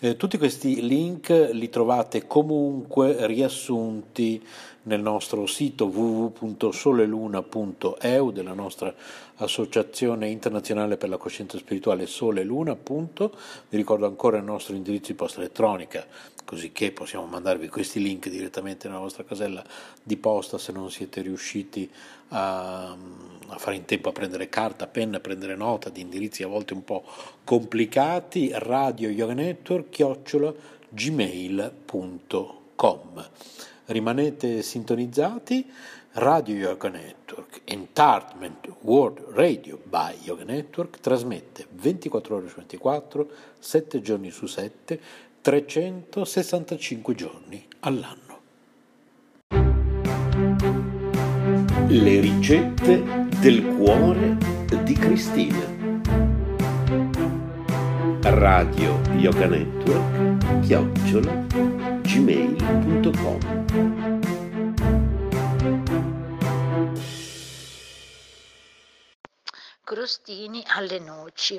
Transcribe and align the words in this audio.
eh, 0.00 0.16
tutti 0.16 0.38
questi 0.38 0.86
link 0.86 1.50
li 1.52 1.68
trovate 1.68 2.26
comunque 2.26 3.26
riassunti 3.26 4.42
nel 4.84 5.00
nostro 5.00 5.44
sito 5.46 5.86
www.soleluna.eu 5.86 8.30
della 8.30 8.54
nostra 8.54 8.94
associazione 9.38 10.28
internazionale 10.28 10.96
per 10.96 11.08
la 11.08 11.16
coscienza 11.16 11.58
spirituale 11.58 12.06
Sole 12.06 12.44
Luna. 12.44 12.72
Appunto. 12.72 13.36
Vi 13.68 13.76
ricordo 13.76 14.06
ancora 14.06 14.38
il 14.38 14.44
nostro 14.44 14.74
indirizzo 14.74 15.12
di 15.12 15.18
posta 15.18 15.40
elettronica, 15.40 16.06
così 16.44 16.72
che 16.72 16.92
possiamo 16.92 17.26
mandarvi 17.26 17.68
questi 17.68 18.00
link 18.00 18.28
direttamente 18.28 18.88
nella 18.88 19.00
vostra 19.00 19.24
casella 19.24 19.64
di 20.02 20.16
posta 20.16 20.58
se 20.58 20.72
non 20.72 20.90
siete 20.90 21.20
riusciti 21.20 21.90
a, 22.28 22.90
a 22.90 23.58
fare 23.58 23.76
in 23.76 23.84
tempo 23.84 24.08
a 24.08 24.12
prendere 24.12 24.48
carta, 24.48 24.86
penna, 24.86 25.18
a 25.18 25.20
prendere 25.20 25.56
nota 25.56 25.90
di 25.90 26.00
indirizzi 26.00 26.42
a 26.42 26.48
volte 26.48 26.74
un 26.74 26.84
po' 26.84 27.04
complicati. 27.44 28.50
Radio 28.52 29.08
Yoga 29.08 29.34
Network, 29.34 29.90
chiocciola 29.90 30.54
gmail.com 30.90 32.16
rimanete 33.88 34.62
sintonizzati 34.62 35.66
Radio 36.20 36.56
Yoga 36.56 36.88
Network, 36.88 37.60
Entertainment 37.64 38.68
World 38.80 39.24
Radio 39.34 39.78
by 39.84 40.16
Yoga 40.24 40.42
Network, 40.42 40.98
trasmette 40.98 41.68
24 41.70 42.34
ore 42.34 42.48
su 42.48 42.56
24, 42.56 43.28
7 43.60 44.00
giorni 44.00 44.30
su 44.30 44.46
7, 44.46 45.00
365 45.40 47.14
giorni 47.14 47.64
all'anno. 47.80 48.40
Le 51.86 52.20
ricette 52.20 53.28
del 53.40 53.64
cuore 53.76 54.36
di 54.82 54.94
Cristina. 54.94 55.76
Radio 58.22 59.00
Yoga 59.12 59.46
Network, 59.46 60.66
chiocciola, 60.66 61.46
gmail.com 62.02 63.38
crostini 69.88 70.62
alle 70.66 70.98
noci, 70.98 71.58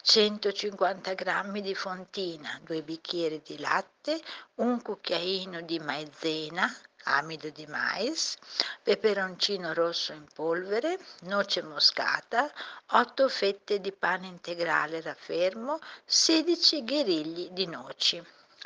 150 0.00 1.12
g 1.12 1.60
di 1.60 1.74
fontina, 1.74 2.58
2 2.62 2.82
bicchieri 2.82 3.42
di 3.44 3.58
latte, 3.58 4.18
un 4.54 4.80
cucchiaino 4.80 5.60
di 5.60 5.78
maizena, 5.78 6.74
amido 7.02 7.50
di 7.50 7.66
mais, 7.66 8.38
peperoncino 8.82 9.74
rosso 9.74 10.14
in 10.14 10.24
polvere, 10.32 10.98
noce 11.24 11.62
moscata, 11.62 12.50
8 12.86 13.28
fette 13.28 13.78
di 13.78 13.92
pane 13.92 14.26
integrale 14.26 15.02
raffermo, 15.02 15.78
16 16.06 16.82
gherigli 16.82 17.50
di 17.50 17.66
noci. 17.66 18.24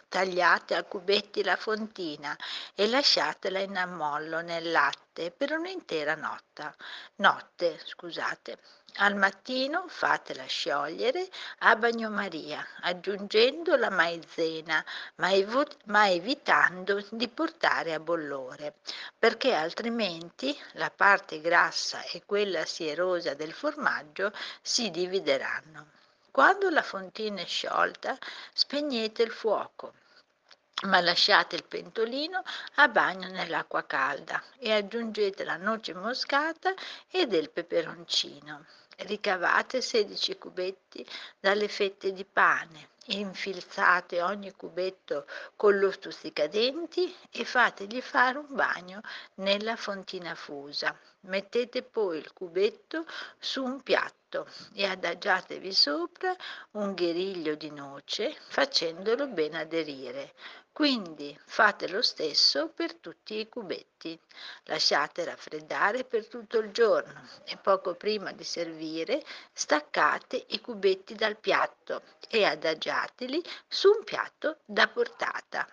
Tagliate 0.09 0.75
a 0.75 0.85
cubetti 0.85 1.43
la 1.45 1.57
fontina 1.57 2.35
e 2.75 2.87
lasciatela 2.87 3.59
in 3.59 3.77
ammollo 3.77 4.41
nel 4.41 4.71
latte 4.71 5.31
per 5.31 5.53
un'intera 5.53 6.15
notte. 6.15 6.75
notte 7.17 7.79
scusate. 7.85 8.59
Al 9.01 9.15
mattino 9.17 9.85
fatela 9.87 10.47
sciogliere 10.47 11.29
a 11.59 11.77
bagnomaria, 11.77 12.67
aggiungendo 12.81 13.77
la 13.77 13.91
maizena, 13.91 14.83
ma, 15.17 15.31
ev- 15.31 15.77
ma, 15.85 16.09
evitando 16.09 17.05
di 17.11 17.29
portare 17.29 17.93
a 17.93 18.01
bollore, 18.01 18.77
perché 19.19 19.53
altrimenti 19.55 20.59
la 20.73 20.91
parte 20.91 21.43
grassa 21.43 22.03
e 22.05 22.23
quella 22.25 22.65
sierosa 22.65 23.35
del 23.35 23.53
formaggio 23.53 24.33
si 24.63 24.91
divideranno. 24.91 25.98
Quando 26.31 26.71
la 26.71 26.83
fontina 26.83 27.41
è 27.41 27.47
sciolta, 27.47 28.17
spegnete 28.53 29.23
il 29.23 29.31
fuoco 29.31 29.95
ma 30.83 31.01
lasciate 31.01 31.57
il 31.57 31.65
pentolino 31.65 32.41
a 32.77 32.89
bagno 32.89 33.29
nell'acqua 33.29 33.85
calda 33.85 34.41
e 34.59 34.73
aggiungete 34.73 35.43
la 35.43 35.57
noce 35.57 35.93
moscata 35.93 36.73
e 37.11 37.27
del 37.27 37.51
peperoncino. 37.51 38.65
Ricavate 38.99 39.81
16 39.81 40.39
cubetti 40.39 41.07
dalle 41.39 41.69
fette 41.69 42.13
di 42.13 42.25
pane, 42.25 42.91
infilzate 43.07 44.23
ogni 44.23 44.53
cubetto 44.53 45.27
con 45.57 45.79
lo 45.79 45.91
stuzzicadenti 45.91 47.15
e 47.31 47.45
fategli 47.45 48.01
fare 48.01 48.39
un 48.39 48.47
bagno 48.51 49.01
nella 49.35 49.77
fontina 49.77 50.35
fusa. 50.35 50.97
Mettete 51.21 51.83
poi 51.83 52.19
il 52.19 52.33
cubetto 52.33 53.05
su 53.39 53.65
un 53.65 53.83
piatto 53.83 54.18
e 54.75 54.85
adagiatevi 54.85 55.73
sopra 55.73 56.35
un 56.73 56.93
gheriglio 56.93 57.55
di 57.55 57.71
noce 57.71 58.37
facendolo 58.49 59.27
ben 59.29 59.55
aderire. 59.55 60.35
Quindi 60.71 61.37
fate 61.45 61.89
lo 61.89 62.03
stesso 62.03 62.69
per 62.69 62.95
tutti 62.95 63.39
i 63.39 63.49
cubetti. 63.49 64.19
Lasciate 64.65 65.25
raffreddare 65.25 66.05
per 66.05 66.29
tutto 66.29 66.59
il 66.59 66.71
giorno 66.71 67.21
e 67.45 67.57
poco 67.57 67.95
prima 67.95 68.33
di 68.33 68.45
servire 68.45 69.25
staccate 69.53 70.45
i 70.51 70.61
cubetti 70.61 71.15
dal 71.15 71.37
piatto 71.37 72.03
e 72.29 72.45
adagiateli 72.45 73.43
su 73.67 73.89
un 73.89 74.05
piatto 74.05 74.59
da 74.67 74.87
portata. 74.89 75.67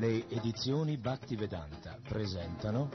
Le 0.00 0.26
edizioni 0.30 0.96
Bhaktivedanta 0.96 1.98
presentano 2.08 2.88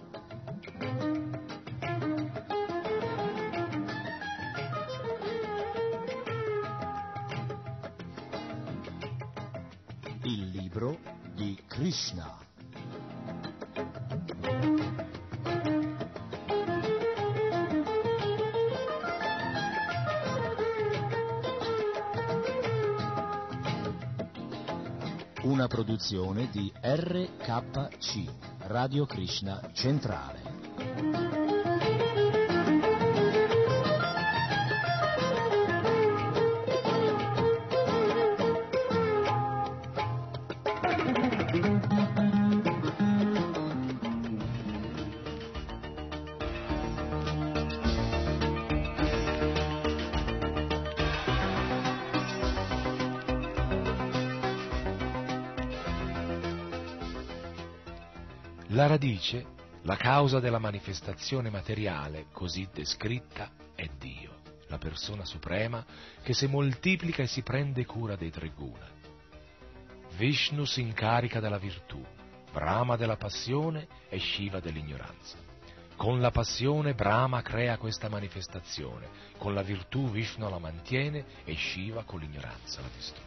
il 10.23 10.49
libro 10.49 10.97
di 11.35 11.61
Krishna. 11.67 12.44
Una 25.65 25.73
produzione 25.73 26.47
di 26.51 26.71
RKC, 26.79 28.67
Radio 28.67 29.07
Krishna 29.07 29.59
Centrale. 29.73 31.44
La 58.75 58.87
radice, 58.87 59.45
la 59.83 59.95
causa 59.95 60.41
della 60.41 60.59
manifestazione 60.59 61.49
materiale 61.49 62.25
così 62.33 62.67
descritta 62.73 63.49
è 63.73 63.87
Dio, 63.97 64.41
la 64.67 64.77
persona 64.77 65.23
suprema 65.23 65.85
che 66.21 66.33
si 66.33 66.45
moltiplica 66.47 67.23
e 67.23 67.27
si 67.27 67.41
prende 67.41 67.85
cura 67.85 68.17
dei 68.17 68.31
tre 68.31 68.49
guna. 68.49 68.85
Vishnu 70.17 70.65
si 70.65 70.81
incarica 70.81 71.39
della 71.39 71.57
virtù, 71.57 72.03
Brahma 72.51 72.97
della 72.97 73.15
passione 73.15 73.87
e 74.09 74.19
Shiva 74.19 74.59
dell'ignoranza. 74.59 75.37
Con 75.95 76.19
la 76.19 76.31
passione 76.31 76.93
Brahma 76.93 77.41
crea 77.41 77.77
questa 77.77 78.09
manifestazione, 78.09 79.07
con 79.37 79.53
la 79.53 79.61
virtù 79.61 80.09
Vishnu 80.09 80.49
la 80.49 80.59
mantiene 80.59 81.23
e 81.45 81.55
Shiva 81.55 82.03
con 82.03 82.19
l'ignoranza 82.19 82.81
la 82.81 82.89
distrugge. 82.93 83.24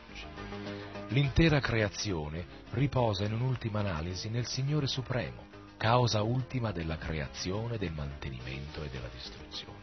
L'intera 1.08 1.60
creazione 1.60 2.46
riposa 2.70 3.24
in 3.24 3.32
un'ultima 3.32 3.80
analisi 3.80 4.28
nel 4.28 4.46
Signore 4.46 4.86
Supremo, 4.86 5.46
causa 5.76 6.22
ultima 6.22 6.72
della 6.72 6.96
creazione, 6.96 7.78
del 7.78 7.92
mantenimento 7.92 8.82
e 8.82 8.88
della 8.88 9.08
distruzione. 9.12 9.76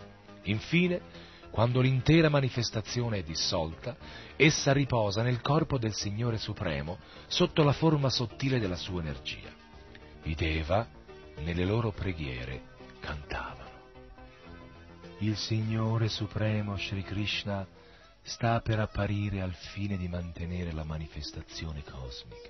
Infine, 0.44 1.01
quando 1.50 1.80
l'intera 1.80 2.30
manifestazione 2.30 3.20
è 3.20 3.24
dissolta, 3.24 3.96
essa 4.36 4.74
riposa 4.74 5.24
nel 5.24 5.42
corpo 5.42 5.77
del 5.77 5.94
Signore 5.94 6.38
Supremo 6.38 7.00
sotto 7.27 7.63
la 7.63 7.72
forma 7.72 8.10
sottile 8.10 8.60
della 8.60 8.75
sua 8.75 9.01
energia. 9.01 9.50
I 10.24 10.36
Deva, 10.36 10.86
nelle 11.38 11.65
loro 11.65 11.92
preghiere, 11.92 12.62
cantavano. 13.00 13.63
Il 15.20 15.38
Signore 15.38 16.10
Supremo 16.10 16.75
Sri 16.77 17.04
Krishna 17.04 17.65
sta 18.25 18.60
per 18.60 18.79
apparire 18.79 19.41
al 19.41 19.53
fine 19.53 19.98
di 19.98 20.08
mantenere 20.08 20.74
la 20.74 20.84
manifestazione 20.84 21.84
cosmica. 21.84 22.50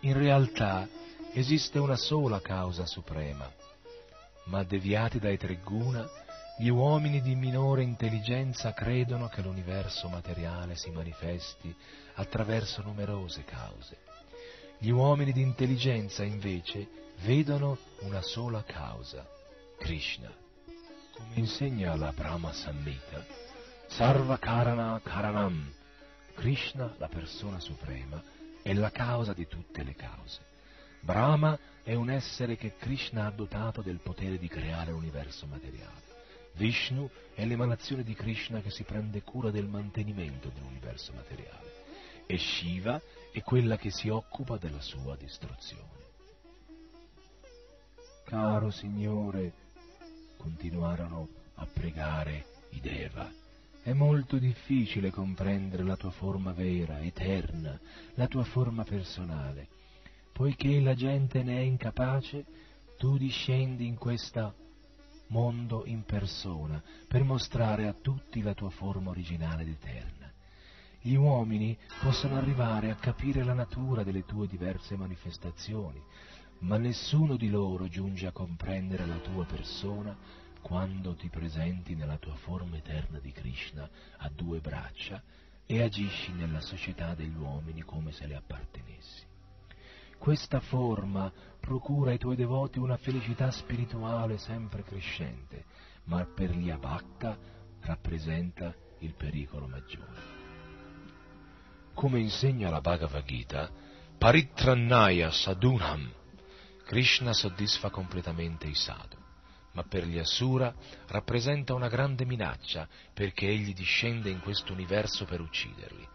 In 0.00 0.14
realtà 0.14 0.88
esiste 1.32 1.78
una 1.78 1.96
sola 1.96 2.40
causa 2.40 2.84
suprema, 2.84 3.48
ma 4.44 4.64
deviati 4.64 5.20
dai 5.20 5.38
tre 5.38 5.60
guna, 5.62 6.08
gli 6.58 6.68
uomini 6.68 7.22
di 7.22 7.36
minore 7.36 7.82
intelligenza 7.82 8.72
credono 8.72 9.28
che 9.28 9.40
l'universo 9.40 10.08
materiale 10.08 10.74
si 10.74 10.90
manifesti 10.90 11.74
attraverso 12.14 12.82
numerose 12.82 13.44
cause. 13.44 13.98
Gli 14.78 14.90
uomini 14.90 15.32
di 15.32 15.42
intelligenza 15.42 16.24
invece 16.24 16.88
vedono 17.22 17.78
una 18.00 18.20
sola 18.20 18.64
causa, 18.64 19.26
Krishna. 19.78 20.30
Come 21.12 21.34
insegna 21.34 21.94
la 21.94 22.12
Brahma 22.12 22.52
Samhita, 22.52 23.24
Sarva 23.90 24.38
Karana 24.38 25.00
Karanam, 25.02 25.68
Krishna, 26.34 26.94
la 26.96 27.08
persona 27.08 27.58
suprema, 27.58 28.22
è 28.62 28.72
la 28.72 28.90
causa 28.90 29.32
di 29.32 29.46
tutte 29.46 29.82
le 29.82 29.94
cause. 29.94 30.40
Brahma 31.00 31.58
è 31.82 31.94
un 31.94 32.08
essere 32.08 32.56
che 32.56 32.76
Krishna 32.76 33.26
ha 33.26 33.30
dotato 33.30 33.82
del 33.82 33.98
potere 33.98 34.38
di 34.38 34.48
creare 34.48 34.92
l'universo 34.92 35.46
materiale. 35.46 36.02
Vishnu 36.52 37.10
è 37.34 37.44
l'emanazione 37.44 38.02
di 38.04 38.14
Krishna 38.14 38.60
che 38.60 38.70
si 38.70 38.84
prende 38.84 39.22
cura 39.22 39.50
del 39.50 39.66
mantenimento 39.66 40.50
dell'universo 40.54 41.12
materiale 41.12 42.24
e 42.26 42.38
Shiva 42.38 43.00
è 43.32 43.42
quella 43.42 43.76
che 43.76 43.90
si 43.90 44.08
occupa 44.08 44.56
della 44.56 44.80
sua 44.80 45.16
distruzione. 45.16 45.98
Caro 48.24 48.70
Signore, 48.70 49.52
continuarono 50.36 51.28
a 51.56 51.66
pregare 51.66 52.46
i 52.70 52.80
Deva, 52.80 53.39
è 53.82 53.92
molto 53.92 54.36
difficile 54.36 55.10
comprendere 55.10 55.82
la 55.82 55.96
tua 55.96 56.10
forma 56.10 56.52
vera, 56.52 57.00
eterna, 57.00 57.78
la 58.14 58.26
tua 58.26 58.44
forma 58.44 58.84
personale. 58.84 59.68
Poiché 60.32 60.80
la 60.80 60.94
gente 60.94 61.42
ne 61.42 61.58
è 61.58 61.60
incapace, 61.60 62.44
tu 62.98 63.16
discendi 63.16 63.86
in 63.86 63.96
questo 63.96 64.54
mondo 65.28 65.84
in 65.86 66.04
persona 66.04 66.82
per 67.08 67.22
mostrare 67.24 67.86
a 67.86 67.94
tutti 67.94 68.42
la 68.42 68.54
tua 68.54 68.70
forma 68.70 69.10
originale 69.10 69.62
ed 69.62 69.68
eterna. 69.68 70.30
Gli 71.00 71.14
uomini 71.14 71.76
possono 72.02 72.36
arrivare 72.36 72.90
a 72.90 72.96
capire 72.96 73.42
la 73.42 73.54
natura 73.54 74.02
delle 74.02 74.24
tue 74.24 74.46
diverse 74.46 74.96
manifestazioni, 74.96 76.02
ma 76.60 76.76
nessuno 76.76 77.36
di 77.36 77.48
loro 77.48 77.88
giunge 77.88 78.26
a 78.26 78.32
comprendere 78.32 79.06
la 79.06 79.16
tua 79.16 79.46
persona 79.46 80.14
quando 80.60 81.14
ti 81.14 81.28
presenti 81.28 81.94
nella 81.94 82.16
tua 82.16 82.34
forma 82.36 82.76
eterna 82.76 83.18
di 83.18 83.32
Krishna 83.32 83.88
a 84.18 84.28
due 84.28 84.60
braccia 84.60 85.22
e 85.66 85.82
agisci 85.82 86.32
nella 86.32 86.60
società 86.60 87.14
degli 87.14 87.36
uomini 87.36 87.82
come 87.82 88.12
se 88.12 88.26
le 88.26 88.36
appartenessi. 88.36 89.24
Questa 90.18 90.60
forma 90.60 91.32
procura 91.58 92.10
ai 92.10 92.18
tuoi 92.18 92.36
devoti 92.36 92.78
una 92.78 92.96
felicità 92.96 93.50
spirituale 93.50 94.36
sempre 94.36 94.82
crescente, 94.82 95.64
ma 96.04 96.24
per 96.26 96.50
gli 96.50 96.70
abhakta 96.70 97.38
rappresenta 97.80 98.74
il 98.98 99.14
pericolo 99.14 99.66
maggiore. 99.66 100.38
Come 101.94 102.20
insegna 102.20 102.68
la 102.68 102.80
Bhagavad 102.80 103.24
Gita, 103.24 103.70
Paritrannaya 104.18 105.30
Sadunam, 105.30 106.12
Krishna 106.84 107.32
soddisfa 107.32 107.88
completamente 107.88 108.66
i 108.66 108.74
sadhu 108.74 109.19
ma 109.72 109.82
per 109.84 110.04
gli 110.04 110.18
Asura 110.18 110.74
rappresenta 111.08 111.74
una 111.74 111.88
grande 111.88 112.24
minaccia 112.24 112.88
perché 113.12 113.46
egli 113.48 113.72
discende 113.72 114.30
in 114.30 114.40
questo 114.40 114.72
universo 114.72 115.24
per 115.24 115.40
ucciderli. 115.40 116.08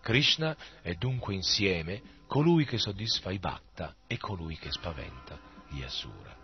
Krishna 0.00 0.56
è 0.82 0.94
dunque 0.94 1.34
insieme 1.34 2.00
colui 2.26 2.64
che 2.64 2.78
soddisfa 2.78 3.30
i 3.30 3.38
Bhakta 3.38 3.94
e 4.06 4.18
colui 4.18 4.56
che 4.56 4.70
spaventa 4.70 5.38
gli 5.68 5.82
Asura. 5.82 6.36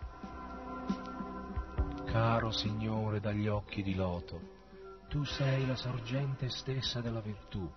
Caro 2.04 2.50
Signore 2.50 3.20
dagli 3.20 3.48
occhi 3.48 3.82
di 3.82 3.94
loto, 3.94 4.52
tu 5.08 5.24
sei 5.24 5.66
la 5.66 5.76
sorgente 5.76 6.48
stessa 6.48 7.00
della 7.00 7.20
virtù. 7.20 7.70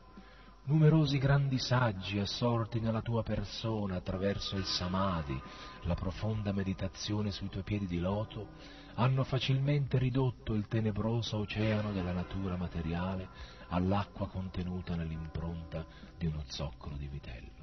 Numerosi 0.65 1.17
grandi 1.17 1.57
saggi 1.57 2.19
assorti 2.19 2.79
nella 2.79 3.01
tua 3.01 3.23
persona 3.23 3.95
attraverso 3.95 4.57
il 4.57 4.65
samadhi, 4.65 5.41
la 5.87 5.95
profonda 5.95 6.51
meditazione 6.51 7.31
sui 7.31 7.49
tuoi 7.49 7.63
piedi 7.63 7.87
di 7.87 7.99
loto, 7.99 8.49
hanno 8.95 9.23
facilmente 9.23 9.97
ridotto 9.97 10.53
il 10.53 10.67
tenebroso 10.67 11.37
oceano 11.37 11.91
della 11.93 12.11
natura 12.11 12.57
materiale 12.57 13.55
all'acqua 13.69 14.27
contenuta 14.27 14.95
nell'impronta 14.95 15.85
di 16.17 16.25
uno 16.25 16.43
zoccolo 16.47 16.95
di 16.95 17.07
vitello. 17.07 17.55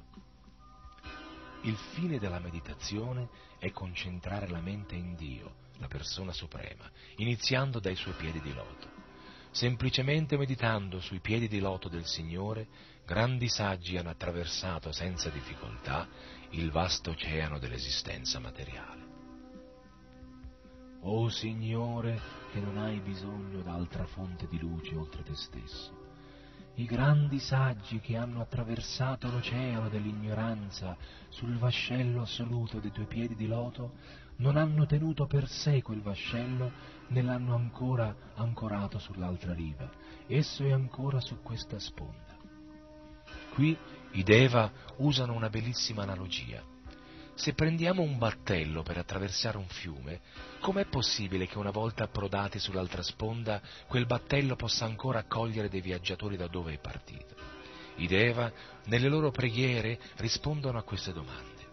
Il 1.61 1.75
fine 1.93 2.19
della 2.19 2.39
meditazione 2.39 3.29
è 3.59 3.71
concentrare 3.71 4.47
la 4.47 4.59
mente 4.59 4.95
in 4.95 5.15
Dio, 5.15 5.55
la 5.77 5.87
persona 5.87 6.31
suprema, 6.31 6.89
iniziando 7.17 7.79
dai 7.79 7.95
suoi 7.95 8.13
piedi 8.13 8.41
di 8.41 8.53
loto. 8.53 9.03
Semplicemente 9.51 10.37
meditando 10.37 10.99
sui 10.99 11.19
piedi 11.19 11.47
di 11.47 11.59
loto 11.59 11.89
del 11.89 12.05
Signore, 12.05 12.67
grandi 13.05 13.47
saggi 13.47 13.97
hanno 13.97 14.09
attraversato 14.09 14.91
senza 14.91 15.29
difficoltà 15.29 16.07
il 16.51 16.71
vasto 16.71 17.11
oceano 17.11 17.59
dell'esistenza 17.59 18.39
materiale. 18.39 19.03
O 21.01 21.23
oh 21.23 21.29
Signore, 21.29 22.19
che 22.51 22.59
non 22.59 22.77
hai 22.77 22.99
bisogno 22.99 23.61
d'altra 23.61 24.05
fonte 24.05 24.47
di 24.47 24.57
luce 24.59 24.95
oltre 24.95 25.23
te 25.23 25.35
stesso. 25.35 26.03
I 26.77 26.85
grandi 26.85 27.39
saggi 27.39 27.99
che 27.99 28.17
hanno 28.17 28.41
attraversato 28.41 29.29
l'oceano 29.29 29.87
dell'ignoranza 29.87 30.97
sul 31.29 31.57
vascello 31.57 32.21
assoluto 32.21 32.79
dei 32.79 32.91
tuoi 32.91 33.05
piedi 33.05 33.35
di 33.35 33.47
loto 33.47 33.93
non 34.37 34.57
hanno 34.57 34.85
tenuto 34.85 35.25
per 35.25 35.47
sé 35.47 35.81
quel 35.81 36.01
vascello 36.01 36.71
né 37.07 37.21
l'hanno 37.21 37.55
ancora 37.55 38.13
ancorato 38.35 38.99
sull'altra 38.99 39.53
riva. 39.53 39.89
Esso 40.27 40.63
è 40.63 40.71
ancora 40.71 41.21
su 41.21 41.41
questa 41.41 41.79
sponda. 41.79 42.35
Qui 43.53 43.77
i 44.15 44.23
Deva 44.23 44.71
usano 44.97 45.33
una 45.33 45.49
bellissima 45.49 46.03
analogia 46.03 46.73
se 47.35 47.53
prendiamo 47.53 48.01
un 48.01 48.17
battello 48.17 48.81
per 48.81 48.97
attraversare 48.97 49.57
un 49.57 49.67
fiume, 49.67 50.21
com'è 50.61 50.85
possibile 50.85 51.47
che 51.47 51.57
una 51.57 51.69
volta 51.69 52.05
approdati 52.05 52.59
sull'altra 52.59 53.03
sponda 53.03 53.61
quel 53.87 54.05
battello 54.05 54.55
possa 54.55 54.85
ancora 54.85 55.19
accogliere 55.19 55.67
dei 55.67 55.81
viaggiatori 55.81 56.37
da 56.37 56.47
dove 56.47 56.73
è 56.73 56.79
partito? 56.79 57.35
I 57.97 58.07
Deva, 58.07 58.49
nelle 58.85 59.09
loro 59.09 59.31
preghiere, 59.31 59.99
rispondono 60.15 60.77
a 60.77 60.83
queste 60.83 61.11
domande. 61.11 61.63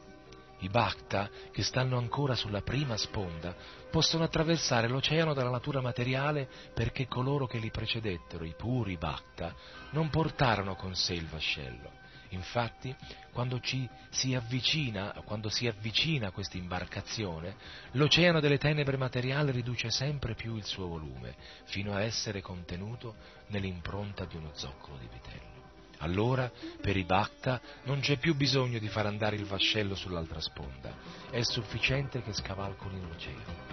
I 0.59 0.69
Bhakta, 0.69 1.31
che 1.53 1.63
stanno 1.63 1.97
ancora 1.97 2.35
sulla 2.35 2.63
prima 2.63 2.97
sponda, 2.97 3.55
possono 3.89 4.25
attraversare 4.25 4.89
l'oceano 4.89 5.33
della 5.33 5.51
natura 5.51 5.81
materiale 5.81 6.49
perché 6.75 7.07
coloro 7.07 7.47
che 7.47 7.59
li 7.59 7.71
precedettero, 7.71 8.45
i 8.45 8.55
puri 8.57 8.97
Bhakta, 8.97 9.55
non 9.91 10.11
portarono 10.11 10.75
con 10.75 10.97
sé 10.97 11.15
il 11.15 11.27
vascello 11.27 12.01
Infatti, 12.35 12.95
quando 13.31 13.61
ci 13.61 13.89
si 14.11 14.35
avvicina, 14.35 15.13
quando 15.25 15.49
si 15.49 15.67
avvicina 15.67 16.31
questa 16.31 16.57
imbarcazione, 16.57 17.57
l'oceano 17.93 18.41
delle 18.41 18.59
tenebre 18.59 18.97
materiali 18.97 19.51
riduce 19.51 19.91
sempre 19.91 20.35
più 20.35 20.57
il 20.57 20.65
suo 20.65 20.87
volume, 20.87 21.35
fino 21.65 21.95
a 21.95 22.03
essere 22.03 22.41
contenuto 22.41 23.17
nell'impronta 23.49 24.25
di 24.25 24.37
uno 24.37 24.51
zoccolo 24.55 24.97
di 24.99 25.09
vitello. 25.13 25.51
Allora, 25.99 26.51
per 26.81 26.97
i 26.97 27.05
Bhakta, 27.05 27.61
non 27.85 28.01
c'è 28.01 28.17
più 28.17 28.35
bisogno 28.35 28.79
di 28.79 28.89
far 28.89 29.07
andare 29.07 29.37
il 29.37 29.45
vascello 29.45 29.95
sull'altra 29.95 30.41
sponda, 30.41 30.93
è 31.31 31.43
sufficiente 31.43 32.23
che 32.23 32.33
scavalcoli 32.33 33.01
l'oceano 33.01 33.72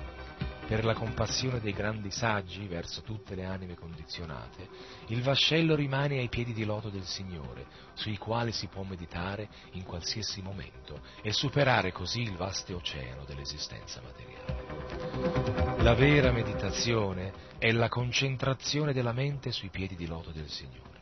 per 0.70 0.86
la 0.86 0.94
compassione 0.94 1.60
dei 1.60 1.74
grandi 1.74 2.12
saggi 2.12 2.68
verso 2.68 3.02
tutte 3.02 3.34
le 3.34 3.44
anime 3.44 3.74
condizionate, 3.74 4.68
il 5.08 5.24
vascello 5.24 5.74
rimane 5.74 6.20
ai 6.20 6.30
piedi 6.30 6.54
di 6.54 6.64
loto 6.64 6.90
del 6.90 7.06
Signore, 7.06 7.66
sui 7.96 8.20
quali 8.20 8.52
si 8.52 8.68
può 8.68 8.84
meditare 8.84 9.50
in 9.72 9.84
qualsiasi 9.84 10.44
momento 10.44 11.02
e 11.24 11.34
superare 11.34 11.92
così 11.92 12.22
il 12.22 12.36
vasto 12.36 12.76
oceano 12.76 13.26
dell'esistenza 13.26 14.00
materiale. 14.02 15.82
La 15.82 15.96
vera 15.96 16.32
meditazione 16.32 17.34
è 17.58 17.72
la 17.72 17.90
concentrazione 17.90 18.94
della 18.94 19.12
mente 19.12 19.52
sui 19.52 19.70
piedi 19.70 19.96
di 19.96 20.06
loto 20.06 20.30
del 20.30 20.50
Signore. 20.50 21.02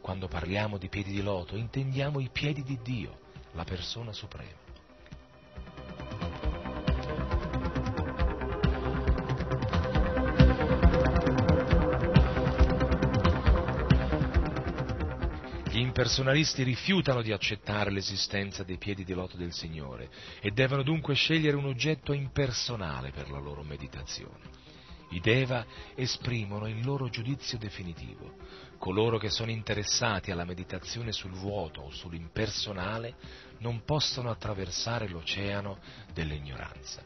Quando 0.00 0.28
parliamo 0.28 0.78
di 0.78 0.88
piedi 0.88 1.10
di 1.10 1.22
loto 1.22 1.56
intendiamo 1.56 2.20
i 2.20 2.30
piedi 2.32 2.62
di 2.62 2.78
Dio, 2.80 3.18
la 3.54 3.64
persona 3.64 4.12
suprema. 4.12 4.71
Impersonalisti 15.92 16.62
rifiutano 16.62 17.20
di 17.20 17.32
accettare 17.32 17.90
l'esistenza 17.90 18.62
dei 18.62 18.78
piedi 18.78 19.04
di 19.04 19.12
loto 19.12 19.36
del 19.36 19.52
Signore 19.52 20.08
e 20.40 20.50
devono 20.50 20.82
dunque 20.82 21.12
scegliere 21.12 21.54
un 21.54 21.66
oggetto 21.66 22.14
impersonale 22.14 23.10
per 23.10 23.30
la 23.30 23.38
loro 23.38 23.62
meditazione. 23.62 24.60
I 25.10 25.20
Deva 25.20 25.66
esprimono 25.94 26.66
il 26.66 26.82
loro 26.82 27.10
giudizio 27.10 27.58
definitivo. 27.58 28.36
Coloro 28.78 29.18
che 29.18 29.28
sono 29.28 29.50
interessati 29.50 30.30
alla 30.30 30.46
meditazione 30.46 31.12
sul 31.12 31.32
vuoto 31.32 31.82
o 31.82 31.90
sull'impersonale 31.90 33.14
non 33.58 33.84
possono 33.84 34.30
attraversare 34.30 35.08
l'oceano 35.08 35.78
dell'ignoranza. 36.14 37.02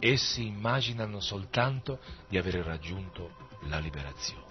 Essi 0.00 0.44
immaginano 0.44 1.20
soltanto 1.20 2.00
di 2.28 2.36
aver 2.36 2.56
raggiunto 2.56 3.30
la 3.68 3.78
liberazione. 3.78 4.47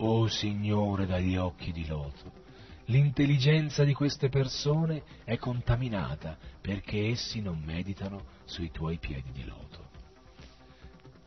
O 0.00 0.20
oh 0.20 0.26
Signore 0.28 1.06
dagli 1.06 1.36
occhi 1.36 1.72
di 1.72 1.86
loto, 1.86 2.32
l'intelligenza 2.86 3.84
di 3.84 3.94
queste 3.94 4.28
persone 4.28 5.02
è 5.24 5.36
contaminata 5.38 6.36
perché 6.60 7.08
essi 7.08 7.40
non 7.40 7.60
meditano 7.64 8.24
sui 8.44 8.70
tuoi 8.70 8.98
piedi 8.98 9.32
di 9.32 9.44
loto. 9.44 9.86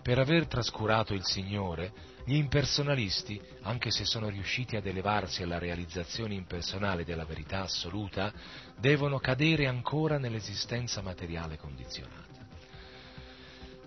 Per 0.02 0.18
aver 0.18 0.48
trascurato 0.48 1.14
il 1.14 1.24
Signore, 1.24 1.94
gli 2.26 2.36
impersonalisti, 2.36 3.40
anche 3.62 3.92
se 3.92 4.06
sono 4.06 4.30
riusciti 4.30 4.76
ad 4.76 4.86
elevarsi 4.86 5.44
alla 5.44 5.60
realizzazione 5.60 6.34
impersonale 6.34 7.04
della 7.04 7.26
verità 7.26 7.62
assoluta, 7.62 8.32
devono 8.80 9.20
cadere 9.20 9.68
ancora 9.68 10.18
nell'esistenza 10.18 11.02
materiale 11.02 11.58
condizionata. 11.58 12.40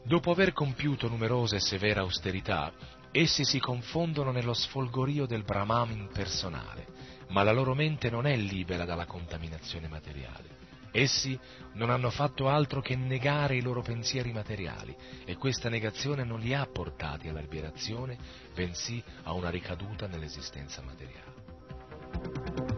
Dopo 0.04 0.30
aver 0.30 0.52
compiuto 0.52 1.08
numerose 1.08 1.56
e 1.56 1.60
severe 1.60 2.00
austerità, 2.00 2.72
essi 3.16 3.44
si 3.44 3.60
confondono 3.60 4.32
nello 4.32 4.54
sfolgorio 4.54 5.24
del 5.24 5.44
Brahman 5.44 6.08
personale, 6.12 6.86
ma 7.28 7.44
la 7.44 7.52
loro 7.52 7.72
mente 7.72 8.10
non 8.10 8.26
è 8.26 8.36
libera 8.36 8.84
dalla 8.84 9.06
contaminazione 9.06 9.86
materiale. 9.86 10.62
Essi 10.90 11.38
non 11.74 11.90
hanno 11.90 12.10
fatto 12.10 12.48
altro 12.48 12.80
che 12.80 12.96
negare 12.96 13.54
i 13.54 13.62
loro 13.62 13.82
pensieri 13.82 14.32
materiali 14.32 14.94
e 15.24 15.36
questa 15.36 15.68
negazione 15.68 16.24
non 16.24 16.40
li 16.40 16.54
ha 16.54 16.66
portati 16.66 17.28
alla 17.28 17.40
liberazione, 17.40 18.18
bensì 18.52 19.00
a 19.22 19.32
una 19.32 19.48
ricaduta 19.48 20.08
nell'esistenza 20.08 20.82
materiale. 20.82 22.73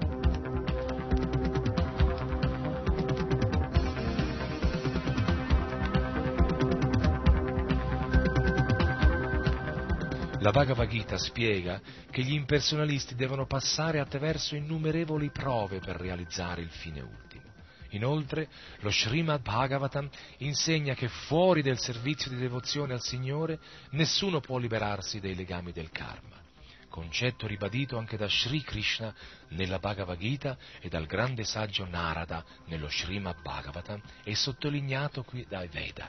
La 10.47 10.53
Bhagavad 10.53 10.88
Gita 10.88 11.19
spiega 11.19 11.81
che 12.09 12.23
gli 12.23 12.33
impersonalisti 12.33 13.17
devono 13.17 13.47
passare 13.47 13.99
attraverso 13.99 14.55
innumerevoli 14.55 15.31
prove 15.31 15.81
per 15.81 15.97
realizzare 15.97 16.61
il 16.62 16.71
fine 16.71 17.00
ultimo. 17.00 17.43
Inoltre, 17.91 18.49
lo 18.79 18.91
Srimad 18.93 19.43
Bhagavatam 19.43 20.09
insegna 20.38 20.95
che 20.95 21.09
fuori 21.09 21.62
del 21.62 21.81
servizio 21.81 22.31
di 22.31 22.37
devozione 22.37 22.93
al 22.93 23.03
Signore 23.03 23.59
nessuno 23.91 24.38
può 24.38 24.59
liberarsi 24.59 25.19
dai 25.19 25.35
legami 25.35 25.73
del 25.73 25.91
karma, 25.91 26.41
concetto 26.88 27.49
ribadito 27.49 27.99
anche 27.99 28.17
da 28.17 28.29
Sri 28.29 28.62
Krishna 28.62 29.12
nella 29.49 29.81
Bhagavad 29.81 30.17
Gita 30.17 30.57
e 30.81 30.88
dal 30.88 31.07
grande 31.07 31.43
saggio 31.43 31.88
Narada 31.88 32.45
nello 32.67 32.88
Srimad 32.88 33.43
Bhagavatam 33.43 34.00
e 34.23 34.37
sottolineato 34.37 35.25
qui 35.25 35.45
dai 35.49 35.67
Veda. 35.67 36.09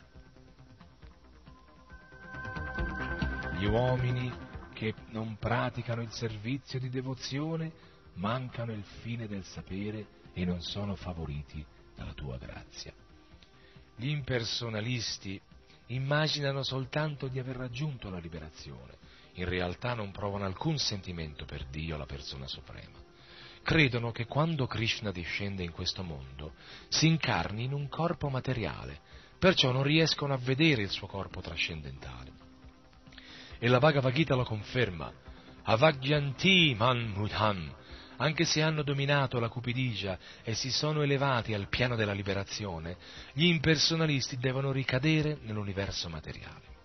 Gli 3.57 3.65
uomini 3.65 4.31
che 4.75 4.93
non 5.07 5.37
praticano 5.39 6.03
il 6.03 6.11
servizio 6.11 6.79
di 6.79 6.89
devozione 6.89 7.71
mancano 8.13 8.71
il 8.71 8.83
fine 9.01 9.27
del 9.27 9.43
sapere 9.45 10.05
e 10.33 10.45
non 10.45 10.61
sono 10.61 10.93
favoriti 10.93 11.65
dalla 11.95 12.13
tua 12.13 12.37
grazia. 12.37 12.93
Gli 13.95 14.09
impersonalisti 14.09 15.41
immaginano 15.87 16.61
soltanto 16.61 17.27
di 17.27 17.39
aver 17.39 17.55
raggiunto 17.55 18.11
la 18.11 18.19
liberazione, 18.19 18.93
in 19.33 19.45
realtà 19.45 19.95
non 19.95 20.11
provano 20.11 20.45
alcun 20.45 20.77
sentimento 20.77 21.45
per 21.45 21.65
Dio, 21.65 21.97
la 21.97 22.05
persona 22.05 22.45
suprema. 22.45 22.99
Credono 23.63 24.11
che 24.11 24.27
quando 24.27 24.67
Krishna 24.67 25.11
discende 25.11 25.63
in 25.63 25.71
questo 25.71 26.03
mondo 26.03 26.53
si 26.89 27.07
incarni 27.07 27.63
in 27.63 27.73
un 27.73 27.89
corpo 27.89 28.29
materiale, 28.29 28.99
perciò 29.39 29.71
non 29.71 29.81
riescono 29.81 30.35
a 30.35 30.37
vedere 30.37 30.83
il 30.83 30.91
suo 30.91 31.07
corpo 31.07 31.41
trascendentale 31.41 32.45
e 33.59 33.67
la 33.67 33.79
Bhagavad 33.79 34.13
Gita 34.13 34.35
lo 34.35 34.43
conferma. 34.43 35.11
Avagyanti 35.63 36.75
man 36.77 37.11
mudham, 37.15 37.73
anche 38.17 38.45
se 38.45 38.61
hanno 38.61 38.83
dominato 38.83 39.39
la 39.39 39.49
cupidigia 39.49 40.17
e 40.43 40.53
si 40.55 40.71
sono 40.71 41.01
elevati 41.01 41.53
al 41.53 41.67
piano 41.67 41.95
della 41.95 42.13
liberazione, 42.13 42.97
gli 43.33 43.45
impersonalisti 43.45 44.37
devono 44.37 44.71
ricadere 44.71 45.37
nell'universo 45.41 46.09
materiale. 46.09 46.75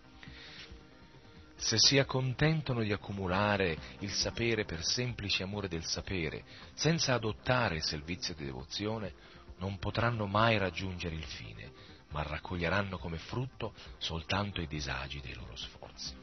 Se 1.57 1.77
si 1.79 1.99
accontentano 1.99 2.83
di 2.83 2.93
accumulare 2.93 3.79
il 4.01 4.11
sapere 4.11 4.65
per 4.65 4.83
semplice 4.83 5.45
amore 5.45 5.69
del 5.69 5.85
sapere, 5.85 6.43
senza 6.75 7.15
adottare 7.15 7.77
il 7.77 7.85
servizio 7.85 8.35
di 8.35 8.45
devozione, 8.45 9.15
non 9.59 9.79
potranno 9.79 10.27
mai 10.27 10.59
raggiungere 10.59 11.15
il 11.15 11.23
fine, 11.23 11.71
ma 12.11 12.23
raccoglieranno 12.23 12.99
come 12.99 13.17
frutto 13.19 13.75
soltanto 13.99 14.61
i 14.61 14.67
disagi 14.67 15.21
dei 15.21 15.35
loro 15.35 15.55
sforzi. 15.55 16.22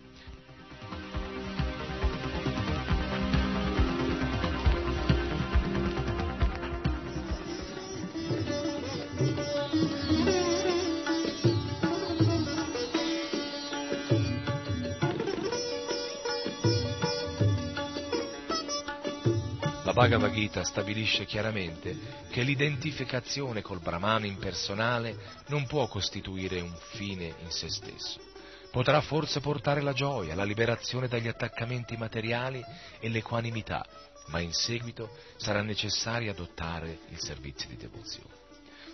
La 19.89 19.95
Bhagavad 19.95 20.31
Gita 20.31 20.63
stabilisce 20.63 21.25
chiaramente 21.25 21.97
che 22.29 22.43
l'identificazione 22.43 23.63
col 23.63 23.79
Brahman 23.79 24.23
impersonale 24.23 25.17
non 25.47 25.65
può 25.65 25.87
costituire 25.87 26.61
un 26.61 26.75
fine 26.91 27.33
in 27.41 27.49
se 27.49 27.69
stesso 27.69 28.28
potrà 28.71 29.01
forse 29.01 29.39
portare 29.39 29.81
la 29.81 29.93
gioia, 29.93 30.35
la 30.35 30.43
liberazione 30.43 31.07
dagli 31.07 31.27
attaccamenti 31.27 31.97
materiali 31.97 32.63
e 32.99 33.09
l'equanimità, 33.09 33.85
ma 34.27 34.39
in 34.39 34.53
seguito 34.53 35.15
sarà 35.37 35.61
necessario 35.61 36.31
adottare 36.31 36.99
il 37.09 37.19
servizio 37.19 37.67
di 37.69 37.77
devozione. 37.77 38.37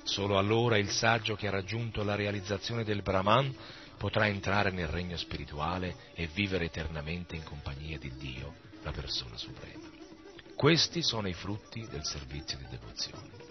Solo 0.03 0.37
allora 0.37 0.77
il 0.77 0.89
saggio 0.89 1.35
che 1.35 1.47
ha 1.47 1.51
raggiunto 1.51 2.03
la 2.03 2.15
realizzazione 2.15 2.83
del 2.83 3.01
Brahman 3.01 3.53
potrà 3.97 4.27
entrare 4.27 4.71
nel 4.71 4.87
regno 4.87 5.17
spirituale 5.17 5.95
e 6.13 6.27
vivere 6.27 6.65
eternamente 6.65 7.35
in 7.35 7.43
compagnia 7.43 7.97
di 7.97 8.13
Dio, 8.15 8.53
la 8.83 8.91
persona 8.91 9.35
suprema. 9.37 9.89
Questi 10.55 11.01
sono 11.01 11.27
i 11.27 11.33
frutti 11.33 11.85
del 11.89 12.05
servizio 12.05 12.57
di 12.57 12.65
devozione. 12.69 13.43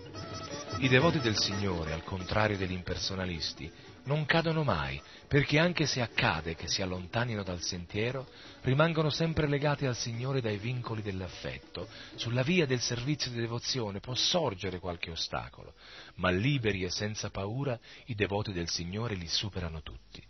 I 0.78 0.88
devoti 0.88 1.18
del 1.18 1.36
Signore, 1.36 1.92
al 1.92 2.04
contrario 2.04 2.56
degli 2.56 2.72
impersonalisti, 2.72 3.70
non 4.04 4.24
cadono 4.26 4.64
mai, 4.64 5.00
perché 5.28 5.58
anche 5.58 5.86
se 5.86 6.00
accade 6.00 6.54
che 6.54 6.68
si 6.68 6.82
allontanino 6.82 7.42
dal 7.42 7.60
sentiero, 7.60 8.26
rimangono 8.62 9.10
sempre 9.10 9.48
legati 9.48 9.86
al 9.86 9.96
Signore 9.96 10.40
dai 10.40 10.58
vincoli 10.58 11.02
dell'affetto. 11.02 11.88
Sulla 12.14 12.42
via 12.42 12.66
del 12.66 12.80
servizio 12.80 13.30
di 13.30 13.40
devozione 13.40 14.00
può 14.00 14.14
sorgere 14.14 14.78
qualche 14.78 15.10
ostacolo, 15.10 15.74
ma 16.16 16.30
liberi 16.30 16.84
e 16.84 16.90
senza 16.90 17.30
paura 17.30 17.78
i 18.06 18.14
devoti 18.14 18.52
del 18.52 18.68
Signore 18.68 19.14
li 19.14 19.28
superano 19.28 19.82
tutti. 19.82 20.22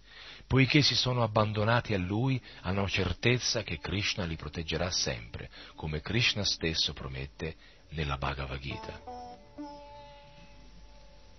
Poiché 0.47 0.83
si 0.83 0.95
sono 0.95 1.23
abbandonati 1.23 1.95
a 1.95 1.99
Lui, 1.99 2.41
hanno 2.63 2.89
certezza 2.89 3.63
che 3.63 3.79
Krishna 3.79 4.25
li 4.25 4.37
proteggerà 4.37 4.91
sempre, 4.91 5.51
come 5.75 6.01
Krishna 6.01 6.45
stesso 6.45 6.93
promette 6.93 7.57
nella 7.91 8.17
Bhagavad 8.17 8.59
Gita. 8.59 9.01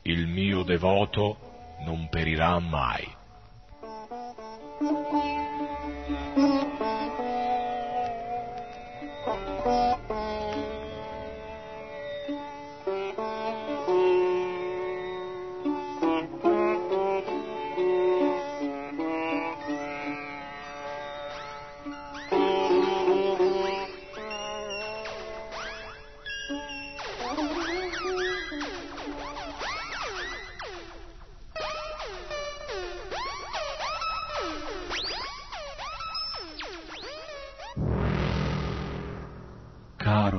Il 0.02 0.28
mio 0.28 0.64
devoto 0.64 1.55
non 1.84 2.08
perirà 2.10 2.60
mai. 2.60 3.16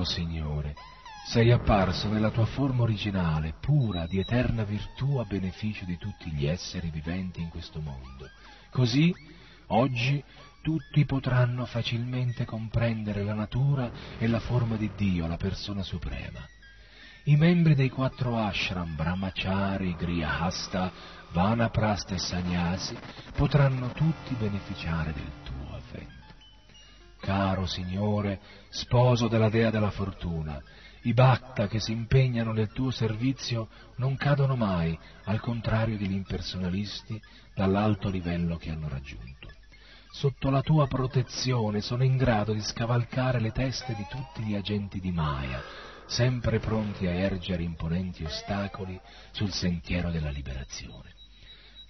Signore, 0.07 0.75
sei 1.27 1.51
apparso 1.51 2.09
nella 2.09 2.31
tua 2.31 2.47
forma 2.47 2.83
originale, 2.83 3.55
pura, 3.61 4.07
di 4.07 4.19
eterna 4.19 4.63
virtù 4.63 5.17
a 5.17 5.25
beneficio 5.25 5.85
di 5.85 5.99
tutti 5.99 6.31
gli 6.31 6.47
esseri 6.47 6.91
viventi 6.91 7.41
in 7.41 7.49
questo 7.49 7.81
mondo. 7.81 8.31
Così, 8.71 9.13
oggi, 9.67 10.23
tutti 10.63 11.05
potranno 11.05 11.67
facilmente 11.67 12.45
comprendere 12.45 13.25
la 13.25 13.35
natura 13.35 13.91
e 14.19 14.29
la 14.29 14.41
forma 14.41 14.77
di 14.77 14.91
Dio, 14.97 15.27
la 15.27 15.37
persona 15.37 15.83
suprema. 15.83 16.47
I 17.25 17.35
membri 17.35 17.75
dei 17.75 17.91
quattro 17.91 18.39
ashram, 18.39 18.95
Brahmachari, 18.95 19.97
Grihasta, 19.97 20.93
Vanaprastha 21.33 22.15
e 22.15 22.19
Sannyasi, 22.19 22.97
potranno 23.35 23.89
tutti 23.89 24.35
beneficiare 24.35 25.13
del 25.13 25.33
tuo 25.43 25.75
avvento. 25.75 26.26
Caro 27.21 27.67
Signore, 27.67 28.41
sposo 28.69 29.29
della 29.29 29.49
Dea 29.49 29.71
della 29.71 29.91
Fortuna, 29.91 30.63
i 31.03 31.13
bhakta 31.13 31.69
che 31.69 31.79
si 31.79 31.93
impegnano 31.93 32.53
nel 32.53 32.73
tuo 32.73 32.91
servizio 32.91 33.69
non 33.97 34.17
cadono 34.17 34.57
mai, 34.57 34.99
al 35.25 35.41
contrario 35.41 35.97
degli 35.97 36.15
impersonalisti, 36.15 37.21
dall'alto 37.55 38.09
livello 38.09 38.57
che 38.57 38.71
hanno 38.71 38.89
raggiunto. 38.89 39.49
Sotto 40.11 40.51
la 40.51 40.63
tua 40.63 40.87
protezione 40.87 41.81
sono 41.81 42.03
in 42.03 42.17
grado 42.17 42.53
di 42.53 42.61
scavalcare 42.61 43.39
le 43.39 43.53
teste 43.53 43.95
di 43.95 44.07
tutti 44.09 44.43
gli 44.43 44.55
agenti 44.55 44.99
di 44.99 45.13
Maya, 45.13 45.63
sempre 46.07 46.59
pronti 46.59 47.07
a 47.07 47.13
ergere 47.13 47.63
imponenti 47.63 48.25
ostacoli 48.25 48.99
sul 49.31 49.53
sentiero 49.53 50.11
della 50.11 50.31
liberazione. 50.31 51.13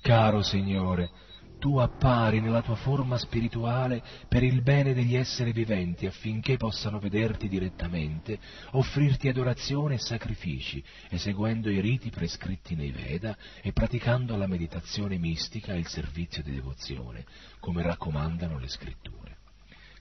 Caro 0.01 0.43
Signore, 0.43 1.11
tu 1.59 1.79
appari 1.79 2.41
nella 2.41 2.63
tua 2.63 2.77
forma 2.77 3.19
spirituale 3.19 4.03
per 4.29 4.43
il 4.43 4.63
bene 4.63 4.95
degli 4.95 5.17
esseri 5.17 5.53
viventi 5.53 6.07
affinché 6.07 6.57
possano 6.57 6.99
vederti 6.99 7.49
direttamente, 7.49 8.39
offrirti 8.73 9.29
adorazione 9.29 9.95
e 9.95 9.99
sacrifici, 9.99 10.83
eseguendo 11.09 11.71
i 11.71 11.81
riti 11.81 12.11
prescritti 12.11 12.75
nei 12.75 12.91
Veda 12.91 13.37
e 13.63 13.73
praticando 13.73 14.37
la 14.37 14.47
meditazione 14.47 15.19
mistica 15.19 15.75
e 15.75 15.79
il 15.79 15.87
servizio 15.87 16.43
di 16.43 16.53
devozione, 16.53 17.25
come 17.61 17.83
raccomandano 17.83 18.59
le 18.59 18.69
scritture. 18.69 19.36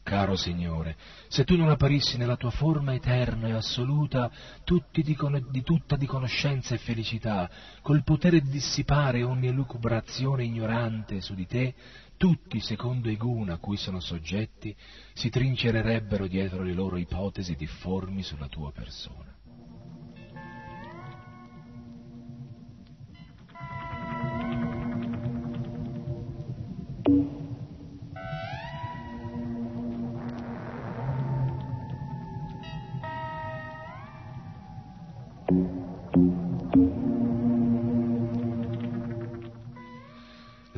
Caro 0.05 0.35
Signore, 0.35 0.95
se 1.29 1.43
tu 1.45 1.55
non 1.55 1.69
apparissi 1.69 2.17
nella 2.17 2.35
tua 2.35 2.51
forma 2.51 2.93
eterna 2.93 3.47
e 3.47 3.53
assoluta, 3.53 4.31
tutti 4.63 5.01
di, 5.01 5.17
di, 5.49 5.63
tutta 5.63 5.95
di 5.95 6.05
conoscenza 6.05 6.75
e 6.75 6.77
felicità, 6.77 7.49
col 7.81 8.03
potere 8.03 8.39
di 8.39 8.51
dissipare 8.51 9.23
ogni 9.23 9.51
lucubrazione 9.51 10.43
ignorante 10.43 11.21
su 11.21 11.33
di 11.33 11.47
te, 11.47 11.73
tutti, 12.17 12.59
secondo 12.59 13.09
i 13.09 13.17
guna 13.17 13.53
a 13.53 13.57
cui 13.57 13.77
sono 13.77 13.99
soggetti, 13.99 14.75
si 15.13 15.31
trincererebbero 15.31 16.27
dietro 16.27 16.61
le 16.61 16.73
loro 16.73 16.97
ipotesi 16.97 17.55
difformi 17.55 18.21
sulla 18.21 18.47
tua 18.47 18.71
persona. 18.71 19.34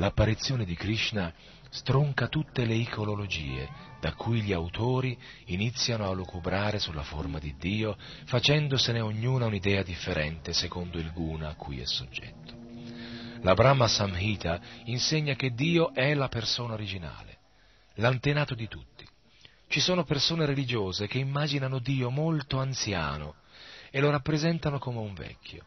L'apparizione 0.07 0.63
di 0.63 0.75
Krishna 0.75 1.33
stronca 1.69 2.29
tutte 2.29 2.63
le 2.63 2.75
iconologie 2.75 3.67
da 3.99 4.13
cui 4.13 4.41
gli 4.41 4.53
autori 4.53 5.17
iniziano 5.47 6.09
a 6.09 6.13
lucubrare 6.13 6.79
sulla 6.79 7.03
forma 7.03 7.39
di 7.39 7.55
Dio, 7.57 7.97
facendosene 8.25 9.01
ognuna 9.01 9.47
un'idea 9.47 9.83
differente 9.83 10.53
secondo 10.53 10.97
il 10.97 11.11
guna 11.11 11.49
a 11.49 11.55
cui 11.55 11.81
è 11.81 11.85
soggetto. 11.85 12.55
La 13.41 13.53
Brahma 13.53 13.87
Samhita 13.87 14.61
insegna 14.85 15.33
che 15.35 15.53
Dio 15.53 15.93
è 15.93 16.13
la 16.13 16.29
persona 16.29 16.73
originale, 16.73 17.37
l'antenato 17.95 18.55
di 18.55 18.67
tutti. 18.67 19.05
Ci 19.67 19.81
sono 19.81 20.05
persone 20.05 20.45
religiose 20.45 21.07
che 21.07 21.17
immaginano 21.17 21.79
Dio 21.79 22.09
molto 22.09 22.59
anziano 22.59 23.35
e 23.91 23.99
lo 23.99 24.09
rappresentano 24.09 24.79
come 24.79 24.99
un 24.99 25.13
vecchio 25.13 25.65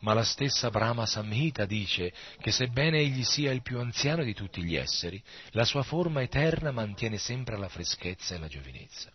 ma 0.00 0.14
la 0.14 0.22
stessa 0.22 0.70
Brahma 0.70 1.06
Samhita 1.06 1.64
dice 1.64 2.12
che 2.40 2.50
sebbene 2.50 2.98
egli 2.98 3.24
sia 3.24 3.52
il 3.52 3.62
più 3.62 3.78
anziano 3.78 4.22
di 4.22 4.34
tutti 4.34 4.62
gli 4.62 4.76
esseri, 4.76 5.22
la 5.50 5.64
sua 5.64 5.82
forma 5.82 6.22
eterna 6.22 6.70
mantiene 6.70 7.18
sempre 7.18 7.56
la 7.56 7.68
freschezza 7.68 8.34
e 8.34 8.38
la 8.38 8.48
giovinezza. 8.48 9.10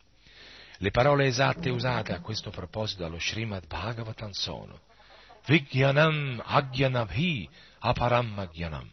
Le 0.77 0.91
parole 0.91 1.27
esatte 1.27 1.69
usate 1.69 2.13
a 2.13 2.19
questo 2.19 2.49
proposito 2.49 3.03
dallo 3.03 3.19
Srimad 3.19 3.67
Bhagavatam 3.67 4.31
sono 4.31 4.79
Vijnanam 5.45 6.41
Agyanabhi 6.43 7.49
Aparam 7.79 8.39
Agyanam. 8.39 8.89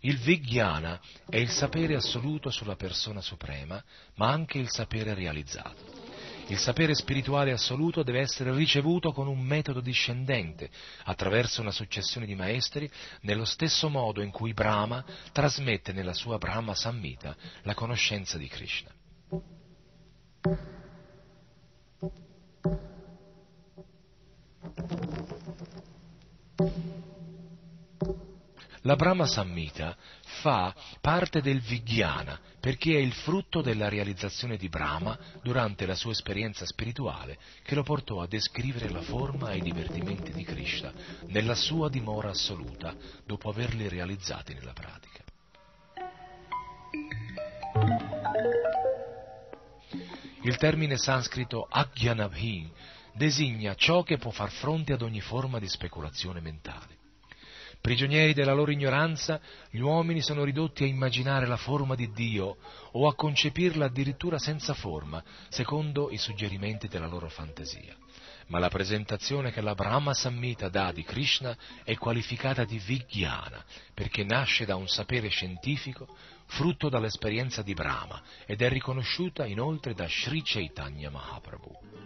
Il 0.00 0.18
Vijnana 0.18 1.00
è 1.28 1.38
il 1.38 1.50
sapere 1.50 1.96
assoluto 1.96 2.50
sulla 2.50 2.76
persona 2.76 3.20
suprema, 3.20 3.82
ma 4.14 4.28
anche 4.28 4.58
il 4.58 4.70
sapere 4.70 5.14
realizzato. 5.14 6.07
Il 6.50 6.58
sapere 6.58 6.94
spirituale 6.94 7.52
assoluto 7.52 8.02
deve 8.02 8.20
essere 8.20 8.54
ricevuto 8.54 9.12
con 9.12 9.26
un 9.26 9.38
metodo 9.38 9.80
discendente, 9.80 10.70
attraverso 11.04 11.60
una 11.60 11.70
successione 11.70 12.24
di 12.24 12.34
maestri, 12.34 12.90
nello 13.22 13.44
stesso 13.44 13.90
modo 13.90 14.22
in 14.22 14.30
cui 14.30 14.54
Brahma 14.54 15.04
trasmette 15.30 15.92
nella 15.92 16.14
sua 16.14 16.38
Brahma 16.38 16.74
Samhita 16.74 17.36
la 17.64 17.74
conoscenza 17.74 18.38
di 18.38 18.48
Krishna. 18.48 18.90
La 28.82 28.96
Brahma 28.96 29.26
Samhita 29.26 29.96
fa 30.40 30.74
parte 31.00 31.40
del 31.40 31.60
Vijnana 31.60 32.38
perché 32.60 32.94
è 32.94 32.98
il 32.98 33.12
frutto 33.12 33.60
della 33.60 33.88
realizzazione 33.88 34.56
di 34.56 34.68
Brahma 34.68 35.18
durante 35.42 35.86
la 35.86 35.94
sua 35.94 36.12
esperienza 36.12 36.64
spirituale 36.64 37.38
che 37.62 37.74
lo 37.74 37.82
portò 37.82 38.20
a 38.20 38.26
descrivere 38.26 38.90
la 38.90 39.02
forma 39.02 39.50
e 39.50 39.56
i 39.56 39.62
divertimenti 39.62 40.32
di 40.32 40.44
Krishna 40.44 40.92
nella 41.26 41.54
sua 41.54 41.88
dimora 41.88 42.30
assoluta 42.30 42.94
dopo 43.24 43.48
averli 43.48 43.88
realizzati 43.88 44.54
nella 44.54 44.72
pratica. 44.72 45.24
Il 50.42 50.56
termine 50.56 50.96
sanscrito 50.96 51.66
Agyanabhin 51.68 52.70
designa 53.12 53.74
ciò 53.74 54.02
che 54.02 54.18
può 54.18 54.30
far 54.30 54.50
fronte 54.50 54.92
ad 54.92 55.02
ogni 55.02 55.20
forma 55.20 55.58
di 55.58 55.68
speculazione 55.68 56.40
mentale. 56.40 56.97
Prigionieri 57.80 58.34
della 58.34 58.52
loro 58.52 58.70
ignoranza, 58.70 59.40
gli 59.70 59.78
uomini 59.78 60.20
sono 60.20 60.44
ridotti 60.44 60.82
a 60.82 60.86
immaginare 60.86 61.46
la 61.46 61.56
forma 61.56 61.94
di 61.94 62.10
Dio 62.12 62.56
o 62.92 63.06
a 63.06 63.14
concepirla 63.14 63.86
addirittura 63.86 64.38
senza 64.38 64.74
forma, 64.74 65.22
secondo 65.48 66.10
i 66.10 66.18
suggerimenti 66.18 66.88
della 66.88 67.06
loro 67.06 67.28
fantasia. 67.28 67.96
Ma 68.48 68.58
la 68.58 68.68
presentazione 68.68 69.52
che 69.52 69.60
la 69.60 69.74
Brahma 69.74 70.14
Samhita 70.14 70.68
dà 70.68 70.90
di 70.90 71.02
Krishna 71.04 71.56
è 71.84 71.96
qualificata 71.96 72.64
di 72.64 72.78
Vijnana, 72.78 73.64
perché 73.94 74.24
nasce 74.24 74.64
da 74.64 74.74
un 74.74 74.88
sapere 74.88 75.28
scientifico, 75.28 76.08
frutto 76.46 76.88
dall'esperienza 76.88 77.62
di 77.62 77.74
Brahma, 77.74 78.22
ed 78.46 78.62
è 78.62 78.68
riconosciuta 78.68 79.46
inoltre 79.46 79.94
da 79.94 80.06
Sri 80.08 80.42
Chaitanya 80.42 81.10
Mahaprabhu. 81.10 81.97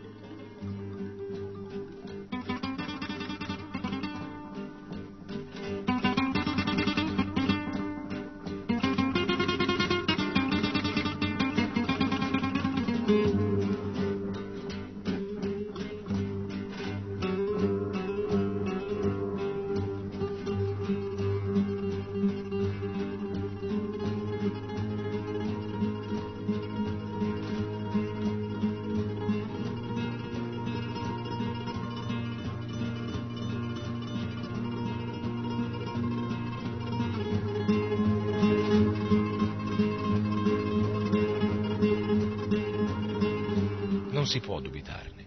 Può 44.52 44.60
dubitarne. 44.60 45.26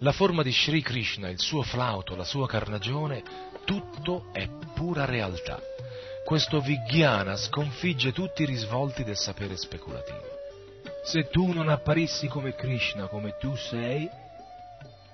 La 0.00 0.12
forma 0.12 0.42
di 0.42 0.52
Sri 0.52 0.82
Krishna, 0.82 1.30
il 1.30 1.38
suo 1.38 1.62
flauto, 1.62 2.14
la 2.14 2.24
sua 2.24 2.46
carnagione, 2.46 3.22
tutto 3.64 4.26
è 4.32 4.46
pura 4.74 5.06
realtà. 5.06 5.58
Questo 6.22 6.60
Vijnana 6.60 7.34
sconfigge 7.36 8.12
tutti 8.12 8.42
i 8.42 8.46
risvolti 8.46 9.04
del 9.04 9.16
sapere 9.16 9.56
speculativo. 9.56 10.40
Se 11.04 11.30
tu 11.30 11.50
non 11.52 11.68
apparissi 11.68 12.26
come 12.28 12.54
Krishna, 12.54 13.06
come 13.06 13.36
tu 13.38 13.56
sei, 13.56 14.06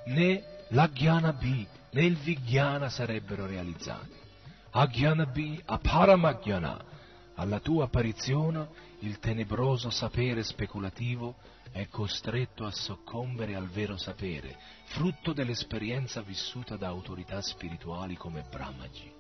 né 0.07 0.43
l'Agyana 0.69 1.33
B 1.33 1.65
né 1.91 2.05
il 2.05 2.17
Vijnana 2.17 2.89
sarebbero 2.89 3.47
realizzati. 3.47 4.17
Agyana 4.71 5.27
B, 5.27 5.61
Aparamagyana, 5.65 6.77
alla 7.39 7.61
tua 7.61 7.85
apparizione 7.85 8.87
il 9.01 9.19
tenebroso 9.21 9.91
sapere 9.91 10.43
speculativo 10.43 11.37
è 11.71 11.87
costretto 11.89 12.65
a 12.65 12.73
soccombere 12.73 13.55
al 13.55 13.69
vero 13.69 13.97
sapere, 13.97 14.59
frutto 14.87 15.33
dell'esperienza 15.33 16.21
vissuta 16.21 16.77
da 16.77 16.89
autorità 16.89 17.41
spirituali 17.41 18.17
come 18.17 18.45
Brahmaji. 18.51 19.13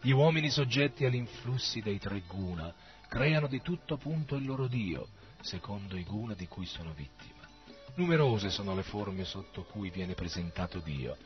Gli 0.00 0.10
uomini 0.10 0.50
soggetti 0.50 1.06
agli 1.06 1.14
influssi 1.14 1.80
dei 1.80 1.98
tre 1.98 2.22
guna 2.26 2.72
creano 3.08 3.46
di 3.46 3.62
tutto 3.62 3.96
punto 3.96 4.36
il 4.36 4.44
loro 4.44 4.66
Dio, 4.66 5.08
secondo 5.40 5.96
i 5.96 6.04
guna 6.04 6.34
di 6.34 6.46
cui 6.46 6.66
sono 6.66 6.92
vittima. 6.92 7.48
Numerose 7.94 8.50
sono 8.50 8.74
le 8.74 8.82
forme 8.82 9.24
sotto 9.24 9.64
cui 9.64 9.88
viene 9.88 10.12
presentato 10.12 10.80
Dio, 10.80 11.16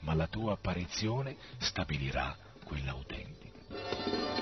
ma 0.00 0.12
la 0.12 0.26
tua 0.26 0.52
apparizione 0.52 1.36
stabilirà 1.58 2.36
quella 2.64 2.90
autentica. 2.90 4.39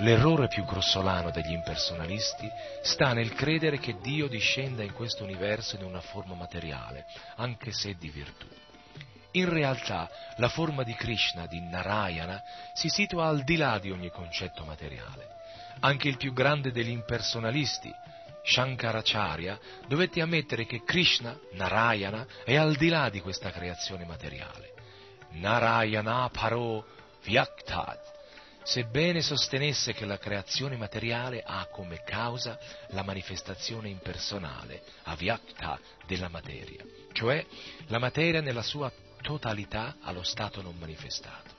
L'errore 0.00 0.48
più 0.48 0.64
grossolano 0.66 1.30
degli 1.30 1.52
impersonalisti 1.52 2.50
sta 2.82 3.14
nel 3.14 3.32
credere 3.32 3.78
che 3.78 3.96
Dio 4.02 4.28
discenda 4.28 4.82
in 4.82 4.92
questo 4.92 5.24
universo 5.24 5.76
in 5.76 5.84
una 5.84 6.02
forma 6.02 6.34
materiale, 6.34 7.06
anche 7.36 7.72
se 7.72 7.94
di 7.94 8.10
virtù. 8.10 8.46
In 9.32 9.48
realtà 9.48 10.10
la 10.36 10.50
forma 10.50 10.82
di 10.82 10.94
Krishna, 10.94 11.46
di 11.46 11.60
Narayana, 11.60 12.42
si 12.74 12.90
situa 12.90 13.26
al 13.26 13.42
di 13.42 13.56
là 13.56 13.78
di 13.78 13.90
ogni 13.90 14.10
concetto 14.10 14.64
materiale. 14.64 15.34
Anche 15.80 16.08
il 16.08 16.18
più 16.18 16.34
grande 16.34 16.72
degli 16.72 16.90
impersonalisti, 16.90 17.90
Shankaracharya, 18.44 19.58
dovette 19.88 20.20
ammettere 20.20 20.66
che 20.66 20.84
Krishna, 20.84 21.38
Narayana, 21.52 22.26
è 22.44 22.54
al 22.54 22.76
di 22.76 22.88
là 22.88 23.08
di 23.08 23.20
questa 23.20 23.50
creazione 23.50 24.04
materiale. 24.04 24.74
Narayana 25.30 26.28
paro 26.30 26.84
vyaktad 27.22 28.14
sebbene 28.66 29.22
sostenesse 29.22 29.92
che 29.92 30.04
la 30.04 30.18
creazione 30.18 30.76
materiale 30.76 31.40
ha 31.46 31.68
come 31.70 32.02
causa 32.02 32.58
la 32.88 33.04
manifestazione 33.04 33.88
impersonale, 33.88 34.82
avyakta, 35.04 35.78
della 36.04 36.28
materia, 36.28 36.84
cioè 37.12 37.44
la 37.86 38.00
materia 38.00 38.40
nella 38.40 38.62
sua 38.62 38.92
totalità 39.22 39.96
allo 40.00 40.24
stato 40.24 40.62
non 40.62 40.76
manifestato. 40.78 41.54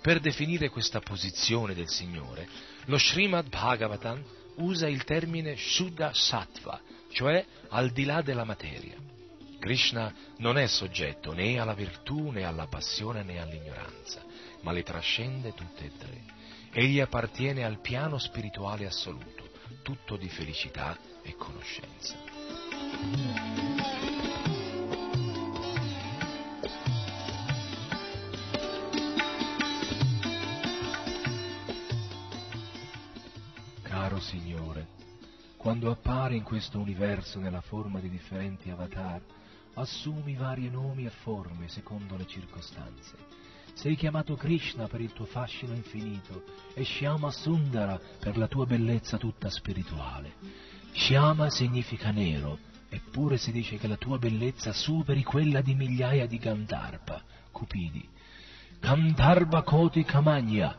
Per 0.00 0.20
definire 0.20 0.68
questa 0.68 1.00
posizione 1.00 1.74
del 1.74 1.88
Signore, 1.88 2.48
lo 2.84 2.98
Srimad 2.98 3.48
Bhagavatam 3.48 4.22
usa 4.58 4.86
il 4.86 5.02
termine 5.02 5.56
Shuddha 5.56 6.12
Sattva, 6.14 6.80
cioè 7.12 7.44
al 7.70 7.90
di 7.90 8.04
là 8.04 8.22
della 8.22 8.44
materia. 8.44 8.94
Krishna 9.58 10.14
non 10.36 10.56
è 10.56 10.68
soggetto 10.68 11.32
né 11.32 11.58
alla 11.58 11.74
virtù 11.74 12.30
né 12.30 12.44
alla 12.44 12.68
passione 12.68 13.24
né 13.24 13.40
all'ignoranza 13.40 14.27
ma 14.62 14.72
le 14.72 14.82
trascende 14.82 15.52
tutte 15.54 15.84
e 15.84 15.92
tre. 15.96 16.24
Egli 16.72 17.00
appartiene 17.00 17.64
al 17.64 17.80
piano 17.80 18.18
spirituale 18.18 18.86
assoluto, 18.86 19.50
tutto 19.82 20.16
di 20.16 20.28
felicità 20.28 20.96
e 21.22 21.34
conoscenza. 21.36 22.16
Caro 33.82 34.20
Signore, 34.20 34.86
quando 35.56 35.90
appari 35.90 36.36
in 36.36 36.42
questo 36.42 36.78
universo 36.78 37.38
nella 37.38 37.60
forma 37.60 38.00
di 38.00 38.08
differenti 38.08 38.70
avatar, 38.70 39.20
assumi 39.74 40.34
vari 40.34 40.68
nomi 40.70 41.06
e 41.06 41.10
forme 41.10 41.68
secondo 41.68 42.16
le 42.16 42.26
circostanze 42.26 43.27
sei 43.78 43.94
chiamato 43.94 44.34
Krishna 44.34 44.88
per 44.88 45.00
il 45.00 45.12
tuo 45.12 45.24
fascino 45.24 45.72
infinito 45.72 46.42
e 46.74 46.84
Shyama 46.84 47.30
Sundara 47.30 47.96
per 48.18 48.36
la 48.36 48.48
tua 48.48 48.66
bellezza 48.66 49.18
tutta 49.18 49.48
spirituale. 49.50 50.32
Shyama 50.90 51.48
significa 51.48 52.10
nero, 52.10 52.58
eppure 52.88 53.36
si 53.36 53.52
dice 53.52 53.76
che 53.76 53.86
la 53.86 53.96
tua 53.96 54.18
bellezza 54.18 54.72
superi 54.72 55.22
quella 55.22 55.60
di 55.60 55.76
migliaia 55.76 56.26
di 56.26 56.38
Gandharva, 56.38 57.22
cupidi. 57.52 58.04
Gandharva 58.80 59.62
Koti 59.62 60.02
Kamanya, 60.02 60.76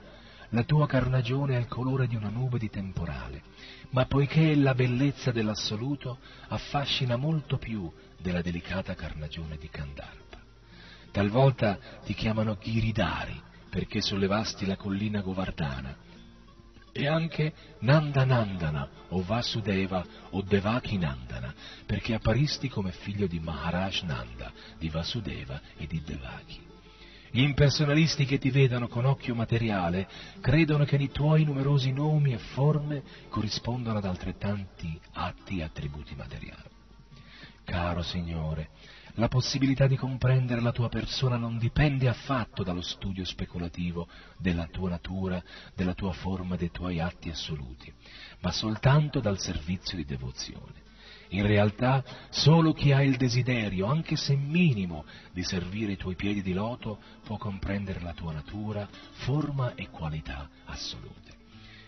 la 0.50 0.64
tua 0.64 0.86
carnagione 0.86 1.56
ha 1.56 1.60
il 1.60 1.68
colore 1.70 2.06
di 2.06 2.18
una 2.18 2.28
nube 2.28 2.60
di 2.60 2.70
temporale, 2.70 3.44
ma 3.92 4.08
poiché 4.08 4.54
la 4.56 4.74
bellezza 4.74 5.32
dell'assoluto 5.32 6.18
affascina 6.50 7.16
molto 7.16 7.58
più 7.58 7.90
della 8.18 8.42
delicata 8.42 8.94
carnagione 8.94 9.56
di 9.56 9.70
Gandharva. 9.72 10.29
Talvolta 11.12 11.78
ti 12.06 12.14
chiamano 12.14 12.58
Giridari 12.62 13.40
perché 13.70 14.02
sollevasti 14.02 14.66
la 14.66 14.76
collina 14.76 15.22
Govardhana. 15.22 15.96
E 16.92 17.08
anche 17.08 17.54
Nandanandana 17.80 18.90
o 19.10 19.22
Vasudeva 19.22 20.04
o 20.32 20.42
Devaki 20.42 20.98
Nandana 20.98 21.54
perché 21.86 22.16
apparisti 22.16 22.68
come 22.68 22.92
figlio 22.92 23.28
di 23.28 23.40
Maharaj 23.40 24.02
Nanda, 24.02 24.52
di 24.78 24.90
Vasudeva 24.90 25.62
e 25.78 25.86
di 25.86 26.02
Devaki. 26.04 26.68
Gli 27.32 27.42
impersonalisti 27.42 28.26
che 28.26 28.40
ti 28.40 28.50
vedono 28.50 28.88
con 28.88 29.06
occhio 29.06 29.36
materiale 29.36 30.10
credono 30.42 30.84
che 30.84 30.96
i 30.96 31.12
tuoi 31.12 31.44
numerosi 31.44 31.92
nomi 31.92 32.34
e 32.34 32.40
forme 32.40 33.04
corrispondano 33.30 34.00
ad 34.00 34.06
altrettanti 34.06 35.00
atti 35.14 35.60
e 35.60 35.64
attributi 35.64 36.16
materiali. 36.16 36.78
Caro 37.64 38.02
Signore, 38.02 38.70
la 39.16 39.28
possibilità 39.28 39.88
di 39.88 39.96
comprendere 39.96 40.62
la 40.62 40.72
tua 40.72 40.90
persona 40.90 41.38
non 41.38 41.58
dipende 41.58 42.08
affatto 42.08 42.64
dallo 42.64 42.82
studio 42.82 43.26
speculativo 43.26 44.08
della 44.38 44.68
tua 44.68 44.90
natura, 44.90 45.42
della 45.76 45.94
tua 45.94 46.14
forma, 46.14 46.56
dei 46.56 46.72
tuoi 46.72 47.00
atti 47.00 47.30
assoluti, 47.30 47.92
ma 48.42 48.52
soltanto 48.52 49.20
dal 49.20 49.40
servizio 49.40 49.98
di 49.98 50.06
devozione. 50.06 50.88
In 51.32 51.46
realtà 51.46 52.04
solo 52.30 52.74
chi 52.74 52.92
ha 52.92 53.04
il 53.04 53.16
desiderio, 53.16 53.86
anche 53.86 54.16
se 54.16 54.36
minimo, 54.36 55.06
di 55.32 55.44
servire 55.44 55.92
i 55.92 55.98
tuoi 55.98 56.16
piedi 56.16 56.42
di 56.42 56.54
loto 56.54 57.00
può 57.24 57.38
comprendere 57.38 58.00
la 58.00 58.14
tua 58.14 58.34
natura, 58.34 58.88
forma 59.12 59.76
e 59.76 59.90
qualità 59.90 60.50
assolute. 60.66 61.38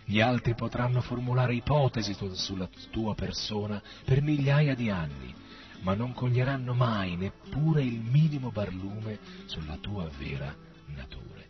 Gli 0.06 0.20
altri 0.20 0.54
potranno 0.54 1.02
formulare 1.02 1.56
ipotesi 1.56 2.16
sulla 2.34 2.70
tua 2.92 3.16
persona 3.16 3.82
per 4.04 4.22
migliaia 4.22 4.76
di 4.76 4.90
anni, 4.90 5.34
ma 5.82 5.94
non 5.94 6.14
coglieranno 6.14 6.74
mai 6.74 7.16
neppure 7.16 7.84
il 7.84 8.00
minimo 8.00 8.52
barlume 8.52 9.20
sulla 9.46 9.78
tua 9.78 10.08
vera 10.18 10.56
natura. 10.88 11.42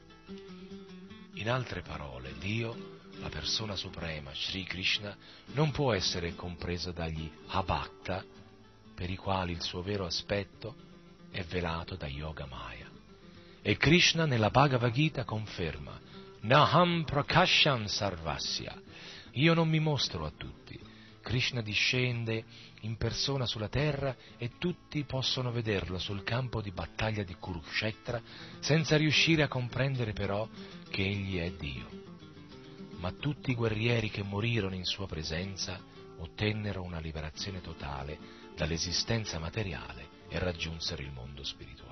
In 1.36 1.50
altre 1.50 1.82
parole, 1.82 2.34
Dio, 2.40 3.00
la 3.20 3.30
persona 3.30 3.76
suprema, 3.76 4.32
Sri 4.34 4.64
Krishna, 4.64 5.16
non 5.54 5.72
può 5.72 5.94
essere 5.94 6.36
compreso 6.36 6.92
dagli 6.92 7.30
abhakta, 7.48 8.24
per 8.94 9.10
i 9.10 9.16
quali 9.16 9.54
il 9.54 9.62
suo 9.62 9.82
vero 9.82 10.06
aspetto 10.06 10.76
è 11.32 11.44
velato 11.44 11.96
da 11.96 12.08
Yoga 12.08 12.46
Maya. 12.46 12.90
E 13.62 13.78
Krishna 13.78 14.26
nella 14.26 14.50
Bhagavad 14.50 14.92
Gita 14.92 15.24
conferma, 15.24 16.00
Naham 16.42 17.04
Prakasham 17.04 17.86
Sarvasya, 17.86 18.80
io 19.32 19.54
non 19.54 19.70
mi 19.70 19.80
mostro 19.80 20.26
a 20.26 20.32
tutti. 20.36 20.80
Krishna 21.22 21.62
discende 21.62 22.44
in 22.82 22.98
persona 22.98 23.46
sulla 23.46 23.70
terra 23.70 24.16
e 24.38 24.52
tutti 24.58 25.04
possono 25.04 25.52
vederlo 25.52 26.00
sul 26.00 26.24
campo 26.24 26.62
di 26.62 26.72
battaglia 26.72 27.24
di 27.24 27.36
Kurukshetra 27.36 28.22
senza 28.60 28.98
riuscire 28.98 29.44
a 29.44 29.48
comprendere 29.48 30.14
però 30.14 30.48
che 30.90 31.04
egli 31.04 31.38
è 31.38 31.52
Dio. 31.52 31.88
Ma 32.98 33.12
tutti 33.12 33.52
i 33.52 33.56
guerrieri 33.56 34.10
che 34.10 34.24
morirono 34.24 34.76
in 34.76 34.86
sua 34.86 35.08
presenza 35.08 35.80
ottennero 36.18 36.84
una 36.84 37.00
liberazione 37.00 37.62
totale 37.62 38.18
dall'esistenza 38.56 39.40
materiale 39.40 40.20
e 40.30 40.38
raggiunsero 40.40 41.02
il 41.02 41.12
mondo 41.12 41.44
spirituale. 41.44 41.91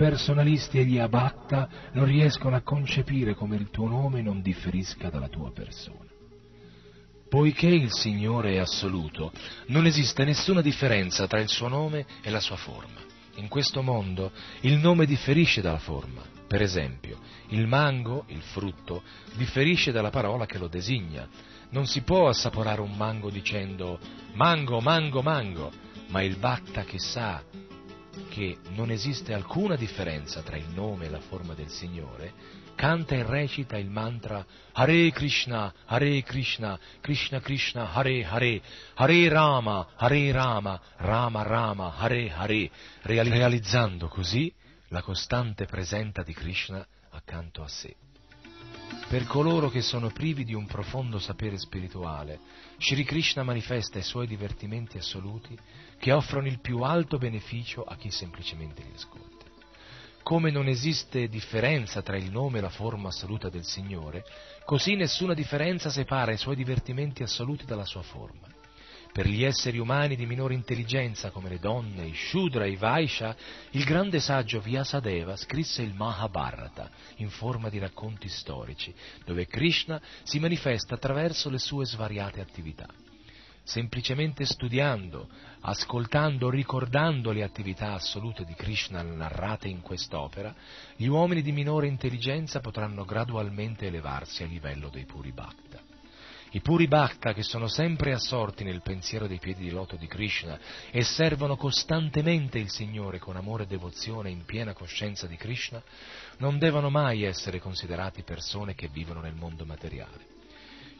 Gli 0.00 0.04
impersonalisti 0.04 0.78
e 0.78 0.86
gli 0.86 0.98
abatta 0.98 1.68
non 1.92 2.06
riescono 2.06 2.56
a 2.56 2.62
concepire 2.62 3.34
come 3.34 3.56
il 3.56 3.68
tuo 3.68 3.86
nome 3.86 4.22
non 4.22 4.40
differisca 4.40 5.10
dalla 5.10 5.28
tua 5.28 5.52
persona. 5.52 6.08
Poiché 7.28 7.66
il 7.66 7.92
Signore 7.92 8.54
è 8.54 8.56
assoluto, 8.56 9.30
non 9.66 9.84
esiste 9.84 10.24
nessuna 10.24 10.62
differenza 10.62 11.26
tra 11.26 11.38
il 11.38 11.50
suo 11.50 11.68
nome 11.68 12.06
e 12.22 12.30
la 12.30 12.40
sua 12.40 12.56
forma. 12.56 12.98
In 13.34 13.48
questo 13.48 13.82
mondo 13.82 14.32
il 14.62 14.78
nome 14.78 15.04
differisce 15.04 15.60
dalla 15.60 15.78
forma. 15.78 16.22
Per 16.48 16.62
esempio, 16.62 17.18
il 17.48 17.66
mango, 17.66 18.24
il 18.28 18.40
frutto, 18.40 19.02
differisce 19.34 19.92
dalla 19.92 20.08
parola 20.08 20.46
che 20.46 20.56
lo 20.56 20.68
designa. 20.68 21.28
Non 21.72 21.86
si 21.86 22.00
può 22.00 22.26
assaporare 22.26 22.80
un 22.80 22.96
mango 22.96 23.28
dicendo 23.28 23.98
mango, 24.32 24.80
mango, 24.80 25.20
mango, 25.20 25.70
ma 26.08 26.22
il 26.22 26.36
batta 26.36 26.84
che 26.84 26.98
sa 26.98 27.44
che 28.28 28.58
non 28.70 28.90
esiste 28.90 29.32
alcuna 29.32 29.76
differenza 29.76 30.42
tra 30.42 30.56
il 30.56 30.68
nome 30.68 31.06
e 31.06 31.10
la 31.10 31.20
forma 31.20 31.54
del 31.54 31.68
Signore, 31.68 32.32
canta 32.74 33.14
e 33.14 33.22
recita 33.22 33.76
il 33.76 33.90
mantra 33.90 34.44
Hare 34.72 35.10
Krishna, 35.12 35.72
Hare 35.86 36.22
Krishna, 36.22 36.78
Krishna 37.00 37.40
Krishna, 37.40 37.92
Hare 37.92 38.24
Hare, 38.24 38.62
Hare 38.94 39.28
Rama, 39.28 39.88
Hare 39.96 40.32
Rama, 40.32 40.80
Rama 40.96 41.42
Rama, 41.42 41.94
Hare 41.96 42.32
Hare, 42.32 42.70
realizzando 43.02 44.08
così 44.08 44.52
la 44.88 45.02
costante 45.02 45.66
presenza 45.66 46.22
di 46.22 46.32
Krishna 46.32 46.84
accanto 47.10 47.62
a 47.62 47.68
sé. 47.68 47.94
Per 49.08 49.24
coloro 49.26 49.70
che 49.70 49.82
sono 49.82 50.10
privi 50.10 50.44
di 50.44 50.54
un 50.54 50.66
profondo 50.66 51.18
sapere 51.18 51.58
spirituale, 51.58 52.38
Shri 52.78 53.04
Krishna 53.04 53.42
manifesta 53.42 53.98
i 53.98 54.02
suoi 54.02 54.26
divertimenti 54.26 54.98
assoluti 54.98 55.58
che 56.00 56.12
offrono 56.12 56.46
il 56.46 56.60
più 56.60 56.80
alto 56.80 57.18
beneficio 57.18 57.84
a 57.84 57.94
chi 57.96 58.10
semplicemente 58.10 58.82
li 58.82 58.92
ascolta. 58.94 59.44
come 60.22 60.50
non 60.50 60.68
esiste 60.68 61.28
differenza 61.28 62.02
tra 62.02 62.16
il 62.16 62.30
nome 62.30 62.58
e 62.58 62.60
la 62.60 62.68
forma 62.68 63.08
assoluta 63.08 63.48
del 63.48 63.64
Signore, 63.64 64.24
così 64.64 64.94
nessuna 64.94 65.34
differenza 65.34 65.90
separa 65.90 66.32
i 66.32 66.36
suoi 66.36 66.56
divertimenti 66.56 67.22
assoluti 67.22 67.64
dalla 67.64 67.84
sua 67.84 68.02
forma. 68.02 68.46
Per 69.12 69.26
gli 69.26 69.42
esseri 69.42 69.78
umani 69.78 70.14
di 70.14 70.26
minore 70.26 70.54
intelligenza, 70.54 71.30
come 71.30 71.48
le 71.48 71.58
donne, 71.58 72.06
i 72.06 72.14
Shudra 72.14 72.64
e 72.64 72.70
i 72.70 72.76
Vaisha, 72.76 73.34
il 73.70 73.84
grande 73.84 74.20
saggio 74.20 74.60
Vyasadeva 74.60 75.34
scrisse 75.34 75.82
il 75.82 75.94
Mahabharata 75.94 76.88
in 77.16 77.28
forma 77.28 77.68
di 77.68 77.78
racconti 77.78 78.28
storici, 78.28 78.94
dove 79.24 79.46
Krishna 79.46 80.00
si 80.22 80.38
manifesta 80.38 80.94
attraverso 80.94 81.50
le 81.50 81.58
sue 81.58 81.84
svariate 81.84 82.40
attività. 82.40 82.86
Semplicemente 83.70 84.46
studiando, 84.46 85.28
ascoltando, 85.60 86.50
ricordando 86.50 87.30
le 87.30 87.44
attività 87.44 87.92
assolute 87.92 88.44
di 88.44 88.54
Krishna 88.54 89.00
narrate 89.00 89.68
in 89.68 89.80
quest'opera, 89.80 90.52
gli 90.96 91.06
uomini 91.06 91.40
di 91.40 91.52
minore 91.52 91.86
intelligenza 91.86 92.58
potranno 92.58 93.04
gradualmente 93.04 93.86
elevarsi 93.86 94.42
a 94.42 94.46
livello 94.46 94.88
dei 94.88 95.04
puri 95.04 95.30
bhakta. 95.30 95.80
I 96.50 96.60
puri 96.60 96.88
bhakta 96.88 97.32
che 97.32 97.44
sono 97.44 97.68
sempre 97.68 98.12
assorti 98.12 98.64
nel 98.64 98.82
pensiero 98.82 99.28
dei 99.28 99.38
piedi 99.38 99.62
di 99.62 99.70
loto 99.70 99.94
di 99.94 100.08
Krishna 100.08 100.58
e 100.90 101.04
servono 101.04 101.54
costantemente 101.54 102.58
il 102.58 102.70
Signore 102.70 103.20
con 103.20 103.36
amore 103.36 103.62
e 103.62 103.66
devozione 103.68 104.30
in 104.30 104.44
piena 104.44 104.72
coscienza 104.72 105.28
di 105.28 105.36
Krishna, 105.36 105.80
non 106.38 106.58
devono 106.58 106.90
mai 106.90 107.22
essere 107.22 107.60
considerati 107.60 108.24
persone 108.24 108.74
che 108.74 108.88
vivono 108.88 109.20
nel 109.20 109.34
mondo 109.34 109.64
materiale. 109.64 110.29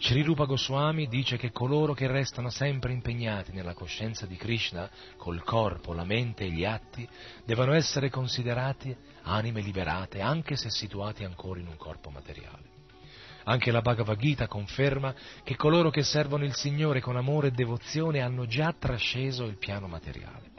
Sri 0.03 0.23
Rupa 0.23 0.47
Goswami 0.47 1.09
dice 1.09 1.37
che 1.37 1.53
coloro 1.53 1.93
che 1.93 2.07
restano 2.07 2.49
sempre 2.49 2.91
impegnati 2.91 3.53
nella 3.53 3.75
coscienza 3.75 4.25
di 4.25 4.35
Krishna, 4.37 4.89
col 5.19 5.45
corpo, 5.45 5.93
la 5.93 6.05
mente 6.05 6.45
e 6.45 6.51
gli 6.51 6.65
atti, 6.65 7.07
devono 7.45 7.75
essere 7.75 8.09
considerati 8.09 8.97
anime 9.25 9.61
liberate 9.61 10.23
anche 10.23 10.57
se 10.57 10.71
situati 10.71 11.23
ancora 11.23 11.61
in 11.61 11.67
un 11.67 11.77
corpo 11.77 12.09
materiale. 12.09 12.79
Anche 13.45 13.71
la 13.71 13.83
Bhagavad 13.83 14.19
Gita 14.19 14.47
conferma 14.47 15.15
che 15.45 15.57
coloro 15.57 15.91
che 15.91 16.03
servono 16.03 16.45
il 16.45 16.55
Signore 16.55 17.03
con 17.03 17.17
amore 17.17 17.49
e 17.49 17.53
devozione 17.53 18.21
hanno 18.21 18.47
già 18.47 18.75
trasceso 18.77 19.45
il 19.45 19.59
piano 19.59 19.87
materiale. 19.87 20.51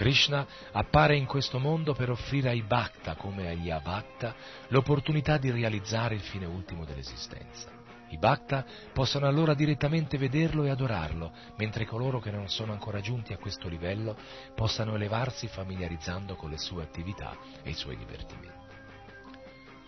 Krishna 0.00 0.46
appare 0.72 1.14
in 1.14 1.26
questo 1.26 1.58
mondo 1.58 1.92
per 1.92 2.08
offrire 2.08 2.48
ai 2.48 2.62
Bhakta 2.62 3.16
come 3.16 3.50
agli 3.50 3.68
Avakta 3.68 4.34
l'opportunità 4.68 5.36
di 5.36 5.50
realizzare 5.50 6.14
il 6.14 6.22
fine 6.22 6.46
ultimo 6.46 6.86
dell'esistenza. 6.86 7.68
I 8.08 8.16
Bhakta 8.16 8.64
possono 8.94 9.26
allora 9.26 9.52
direttamente 9.52 10.16
vederlo 10.16 10.64
e 10.64 10.70
adorarlo, 10.70 11.30
mentre 11.58 11.84
coloro 11.84 12.18
che 12.18 12.30
non 12.30 12.48
sono 12.48 12.72
ancora 12.72 13.02
giunti 13.02 13.34
a 13.34 13.36
questo 13.36 13.68
livello 13.68 14.16
possano 14.54 14.94
elevarsi 14.94 15.48
familiarizzando 15.48 16.34
con 16.34 16.48
le 16.48 16.56
sue 16.56 16.82
attività 16.82 17.36
e 17.62 17.68
i 17.68 17.74
suoi 17.74 17.98
divertimenti. 17.98 18.68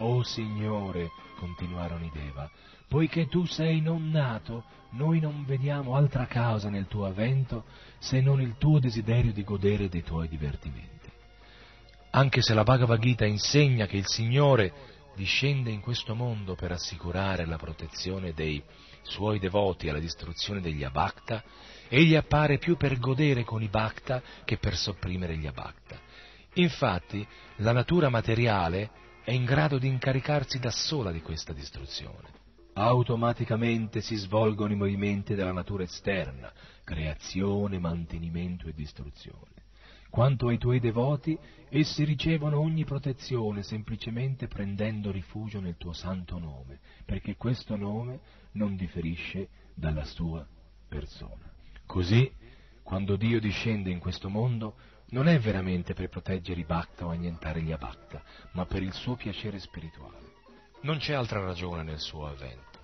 Oh 0.01 0.23
Signore, 0.25 1.09
continuarono 1.39 2.05
i 2.05 2.11
Deva, 2.13 2.51
poiché 2.93 3.27
tu 3.27 3.47
sei 3.47 3.81
non 3.81 4.11
nato, 4.11 4.65
noi 4.91 5.19
non 5.19 5.47
vediamo 5.47 5.97
altra 5.97 6.27
causa 6.27 6.69
nel 6.69 6.89
tuo 6.89 7.07
avvento 7.07 7.65
se 7.99 8.21
non 8.21 8.39
il 8.39 8.57
tuo 8.59 8.81
desiderio 8.81 9.33
di 9.33 9.45
godere 9.45 9.89
dei 9.89 10.03
tuoi 10.03 10.29
divertimenti. 10.29 11.11
Anche 12.11 12.43
se 12.43 12.53
la 12.53 12.65
Bhagavad 12.65 13.01
Gita 13.01 13.25
insegna 13.25 13.87
che 13.87 13.97
il 13.97 14.07
Signore 14.07 14.75
discende 15.15 15.71
in 15.71 15.81
questo 15.81 16.15
mondo 16.15 16.55
per 16.55 16.73
assicurare 16.73 17.47
la 17.47 17.57
protezione 17.57 18.35
dei 18.35 18.63
suoi 19.01 19.39
devoti 19.39 19.89
alla 19.89 19.99
distruzione 19.99 20.61
degli 20.61 20.85
Abhakta, 20.85 21.43
egli 21.89 22.15
appare 22.15 22.59
più 22.59 22.77
per 22.77 22.99
godere 22.99 23.43
con 23.43 23.63
i 23.63 23.69
Bhakta 23.69 24.21
che 24.45 24.59
per 24.59 24.77
sopprimere 24.77 25.39
gli 25.39 25.47
Abhakta. 25.47 25.99
Infatti, 26.57 27.27
la 27.57 27.73
natura 27.73 28.11
materiale 28.11 28.91
è 29.25 29.31
in 29.31 29.47
grado 29.47 29.79
di 29.79 29.89
incaricarsi 29.89 30.59
da 30.59 30.71
sola 30.71 31.11
di 31.11 31.23
questa 31.23 31.55
distruzione. 31.55 32.41
Automaticamente 32.75 34.01
si 34.01 34.17
svolgono 34.17 34.73
i 34.73 34.77
movimenti 34.77 35.35
della 35.35 35.53
natura 35.53 35.83
esterna, 35.83 36.51
creazione, 36.85 37.79
mantenimento 37.79 38.67
e 38.67 38.73
distruzione. 38.73 39.51
Quanto 40.09 40.49
ai 40.49 40.59
tuoi 40.59 40.81
devoti, 40.81 41.39
essi 41.69 42.05
ricevono 42.05 42.59
ogni 42.59 42.85
protezione 42.85 43.63
semplicemente 43.63 44.47
prendendo 44.47 45.11
rifugio 45.11 45.61
nel 45.61 45.77
tuo 45.77 45.93
santo 45.93 46.39
nome, 46.39 46.81
perché 47.05 47.37
questo 47.37 47.77
nome 47.77 48.21
non 48.53 48.77
differisce 48.77 49.49
dalla 49.75 50.05
sua 50.05 50.47
persona. 50.89 51.51
Così, 51.87 52.31
quando 52.83 53.17
Dio 53.17 53.41
discende 53.41 53.91
in 53.91 53.99
questo 53.99 54.29
mondo, 54.29 54.77
non 55.11 55.29
è 55.29 55.39
veramente 55.39 55.93
per 55.93 56.09
proteggere 56.09 56.61
i 56.61 56.65
Bhakta 56.65 57.07
o 57.07 57.11
annientare 57.11 57.63
gli 57.63 57.73
Abhakta, 57.73 58.23
ma 58.53 58.65
per 58.65 58.83
il 58.83 58.93
suo 58.93 59.15
piacere 59.15 59.59
spirituale. 59.59 60.32
Non 60.83 60.99
c'è 60.99 61.15
altra 61.15 61.41
ragione 61.45 61.85
nel 61.85 62.01
suo 62.01 62.27
avvento. 62.27 62.81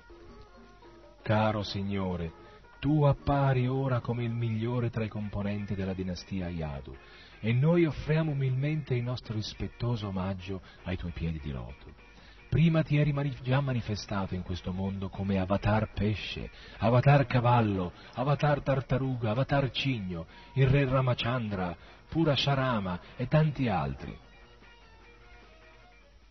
Caro 1.23 1.65
Signore, 1.65 2.33
tu 2.79 3.03
appari 3.03 3.67
ora 3.67 3.99
come 3.99 4.23
il 4.23 4.31
migliore 4.31 4.89
tra 4.89 5.03
i 5.03 5.09
componenti 5.09 5.75
della 5.75 5.95
dinastia 5.95 6.49
Yadu 6.49 6.97
e 7.41 7.53
noi 7.53 7.87
offriamo 7.87 8.31
umilmente 8.31 8.95
il 8.95 9.03
nostro 9.03 9.35
rispettoso 9.35 10.07
omaggio 10.07 10.63
ai 10.85 10.97
tuoi 10.97 11.11
piedi 11.11 11.41
di 11.41 11.51
loto. 11.51 11.93
Prima 12.49 12.83
ti 12.83 12.97
eri 12.97 13.13
già 13.43 13.61
manifestato 13.61 14.37
in 14.37 14.43
questo 14.43 14.73
mondo 14.73 15.09
come 15.09 15.41
avatar 15.41 15.93
pesce, 15.93 16.51
avatar 16.79 17.27
cavallo, 17.27 17.93
avatar 18.15 18.63
tartaruga, 18.63 19.33
avatar 19.33 19.71
cigno, 19.71 20.27
il 20.55 20.69
re 20.69 20.85
Ramachandra, 20.85 21.77
Pura 22.09 22.37
Sharama 22.37 23.01
e 23.17 23.27
tanti 23.27 23.69
altri. 23.69 24.17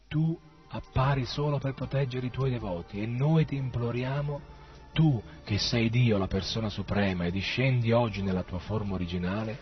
Tu 0.08 0.39
appari 0.69 1.25
solo 1.25 1.60
per 1.60 1.73
proteggere 1.73 2.27
i 2.27 2.32
tuoi 2.32 2.51
devoti 2.51 3.01
e 3.01 3.06
noi 3.06 3.45
ti 3.45 3.56
imploriamo 3.56 4.56
tu 4.91 5.21
che 5.43 5.60
sei 5.60 5.89
Dio, 5.91 6.17
la 6.17 6.27
persona 6.27 6.69
suprema, 6.69 7.25
e 7.25 7.32
discendi 7.32 7.91
oggi 7.91 8.23
nella 8.23 8.41
tua 8.41 8.58
forma 8.58 8.95
originale, 8.95 9.60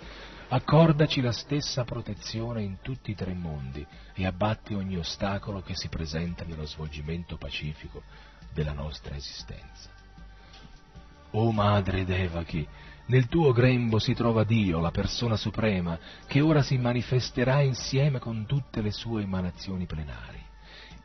accordaci 0.48 1.20
la 1.20 1.34
stessa 1.34 1.84
protezione 1.84 2.62
in 2.62 2.78
tutti 2.82 3.12
i 3.12 3.16
tre 3.16 3.34
mondi 3.34 3.86
e 4.14 4.26
abbatti 4.26 4.74
ogni 4.74 4.96
ostacolo 4.96 5.62
che 5.62 5.76
si 5.76 5.90
presenta 5.90 6.46
nello 6.46 6.66
svolgimento 6.66 7.36
pacifico 7.36 8.02
della 8.54 8.72
nostra 8.72 9.16
esistenza. 9.16 9.90
O 11.32 11.52
Madre 11.52 12.06
Devaki, 12.06 12.66
nel 13.08 13.28
tuo 13.28 13.52
grembo 13.52 14.00
si 14.00 14.14
trova 14.14 14.46
Dio, 14.46 14.80
la 14.80 14.92
persona 14.92 15.36
suprema, 15.36 16.00
che 16.28 16.40
ora 16.40 16.62
si 16.62 16.78
manifesterà 16.78 17.60
insieme 17.60 18.20
con 18.20 18.46
tutte 18.46 18.82
le 18.82 18.92
sue 18.92 19.24
emanazioni 19.24 19.86
plenari. 19.86 20.45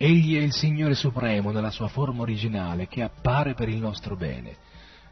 Egli 0.03 0.35
è 0.35 0.41
il 0.41 0.55
Signore 0.55 0.95
Supremo 0.95 1.51
nella 1.51 1.71
sua 1.71 1.89
forma 1.89 2.23
originale 2.23 2.89
che 2.89 3.03
appare 3.03 3.53
per 3.53 3.69
il 3.69 3.77
nostro 3.77 4.17
bene. 4.17 4.57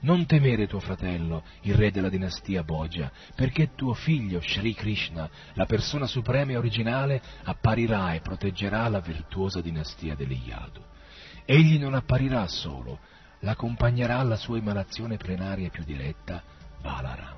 Non 0.01 0.25
temere 0.25 0.67
tuo 0.67 0.81
fratello, 0.81 1.45
il 1.65 1.75
re 1.75 1.91
della 1.91 2.09
dinastia 2.09 2.63
Bhoja, 2.63 3.13
perché 3.35 3.75
tuo 3.75 3.93
figlio 3.93 4.41
Sri 4.41 4.73
Krishna, 4.73 5.29
la 5.53 5.67
persona 5.67 6.07
suprema 6.07 6.53
e 6.53 6.57
originale, 6.57 7.21
apparirà 7.43 8.15
e 8.15 8.21
proteggerà 8.21 8.89
la 8.89 9.01
virtuosa 9.01 9.61
dinastia 9.61 10.15
degli 10.15 10.41
Yadu. 10.47 10.83
Egli 11.45 11.79
non 11.79 11.93
apparirà 11.93 12.47
solo, 12.47 13.01
l'accompagnerà 13.41 14.17
alla 14.17 14.37
sua 14.37 14.57
emanazione 14.57 15.19
plenaria 15.19 15.69
più 15.69 15.85
diretta, 15.85 16.43
Balaram. 16.81 17.38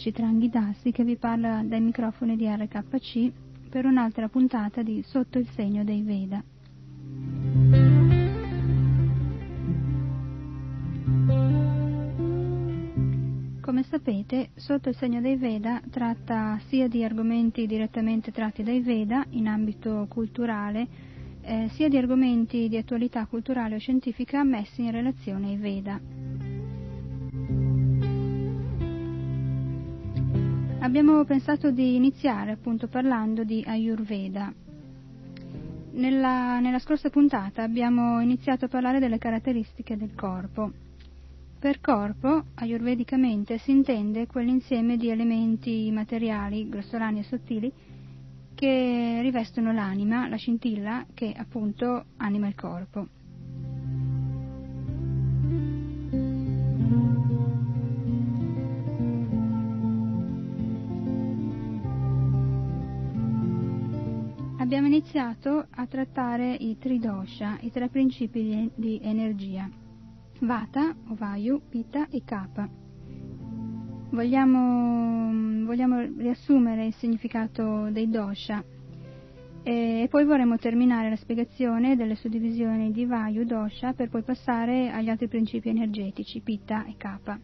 Citranghi 0.00 0.48
Dasi 0.48 0.92
che 0.92 1.04
vi 1.04 1.16
parla 1.16 1.60
dai 1.62 1.82
microfoni 1.82 2.34
di 2.34 2.46
RKC 2.46 3.30
per 3.68 3.84
un'altra 3.84 4.28
puntata 4.28 4.82
di 4.82 5.02
Sotto 5.06 5.38
il 5.38 5.46
segno 5.54 5.84
dei 5.84 6.00
Veda. 6.00 6.42
Come 13.60 13.82
sapete, 13.82 14.48
Sotto 14.54 14.88
il 14.88 14.96
segno 14.96 15.20
dei 15.20 15.36
Veda 15.36 15.82
tratta 15.90 16.58
sia 16.68 16.88
di 16.88 17.04
argomenti 17.04 17.66
direttamente 17.66 18.32
tratti 18.32 18.62
dai 18.62 18.80
Veda 18.80 19.26
in 19.32 19.46
ambito 19.46 20.06
culturale, 20.08 20.88
eh, 21.42 21.68
sia 21.74 21.90
di 21.90 21.98
argomenti 21.98 22.70
di 22.70 22.78
attualità 22.78 23.26
culturale 23.26 23.74
o 23.74 23.78
scientifica 23.78 24.42
messi 24.44 24.80
in 24.80 24.92
relazione 24.92 25.48
ai 25.48 25.56
Veda. 25.58 26.19
Abbiamo 30.90 31.22
pensato 31.22 31.70
di 31.70 31.94
iniziare 31.94 32.50
appunto 32.50 32.88
parlando 32.88 33.44
di 33.44 33.62
Ayurveda. 33.64 34.52
Nella, 35.92 36.58
nella, 36.58 36.80
scorsa 36.80 37.10
puntata 37.10 37.62
abbiamo 37.62 38.20
iniziato 38.20 38.64
a 38.64 38.68
parlare 38.68 38.98
delle 38.98 39.16
caratteristiche 39.16 39.96
del 39.96 40.16
corpo. 40.16 40.72
Per 41.60 41.80
corpo, 41.80 42.46
ayurvedicamente, 42.54 43.58
si 43.58 43.70
intende 43.70 44.26
quell'insieme 44.26 44.96
di 44.96 45.10
elementi 45.10 45.88
materiali, 45.92 46.68
grossolani 46.68 47.20
e 47.20 47.22
sottili, 47.22 47.72
che 48.56 49.20
rivestono 49.22 49.72
l'anima, 49.72 50.26
la 50.26 50.36
scintilla 50.36 51.06
che 51.14 51.32
appunto 51.36 52.06
anima 52.16 52.48
il 52.48 52.56
corpo. 52.56 53.06
Iniziato 65.00 65.66
a 65.70 65.86
trattare 65.86 66.52
i 66.52 66.76
tridosha, 66.78 67.56
i 67.60 67.70
tre 67.70 67.88
principi 67.88 68.70
di, 68.74 69.00
energia, 69.02 69.66
Vata, 70.40 70.94
Vayu, 71.04 71.62
Pitta 71.70 72.06
e 72.10 72.22
Kapha. 72.22 72.68
Vogliamo, 74.10 75.64
vogliamo 75.64 76.00
riassumere 76.18 76.84
il 76.84 76.94
significato 76.94 77.88
dei 77.90 78.10
dosha 78.10 78.62
e 79.62 80.06
poi 80.10 80.24
vorremmo 80.26 80.58
terminare 80.58 81.08
la 81.08 81.16
spiegazione 81.16 81.96
delle 81.96 82.14
suddivisioni 82.14 82.92
di 82.92 83.06
Vayu, 83.06 83.44
dosha, 83.44 83.94
per 83.94 84.10
poi 84.10 84.22
passare 84.22 84.90
agli 84.90 85.08
altri 85.08 85.28
principi 85.28 85.70
energetici, 85.70 86.40
Pitta 86.40 86.84
e 86.84 86.96
Kapha. 86.98 87.40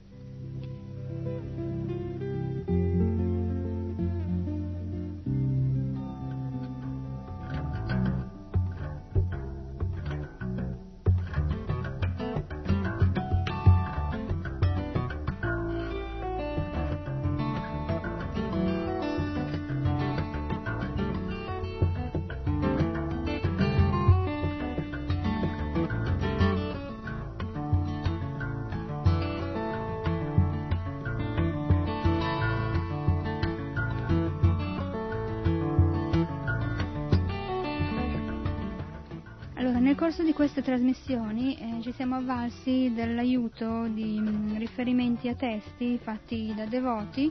Nel 39.72 39.96
corso 39.96 40.22
di 40.22 40.32
queste 40.32 40.62
trasmissioni 40.62 41.56
eh, 41.58 41.82
ci 41.82 41.92
siamo 41.92 42.14
avvalsi 42.14 42.92
dell'aiuto 42.94 43.88
di 43.88 44.16
mh, 44.20 44.58
riferimenti 44.58 45.28
a 45.28 45.34
testi 45.34 45.98
fatti 46.00 46.52
da 46.54 46.66
devoti 46.66 47.28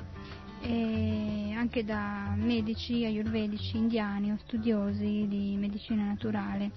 e 0.61 1.53
anche 1.55 1.85
da 1.85 2.33
medici 2.35 3.05
ayurvedici 3.05 3.77
indiani 3.77 4.33
o 4.33 4.37
studiosi 4.43 5.25
di 5.29 5.55
medicina 5.57 6.03
naturale. 6.03 6.71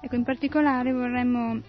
Ecco, 0.00 0.16
in 0.16 0.24
particolare 0.24 0.92
vorremmo 0.92 1.60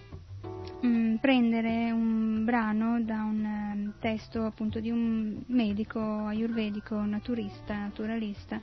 mh, 0.80 1.14
prendere 1.20 1.92
un 1.92 2.44
brano 2.44 3.00
da 3.00 3.22
un 3.22 3.44
um, 3.44 3.92
testo 4.00 4.44
appunto 4.44 4.80
di 4.80 4.90
un 4.90 5.40
medico 5.46 6.00
ayurvedico 6.00 7.00
naturista, 7.04 7.76
naturalista 7.76 8.60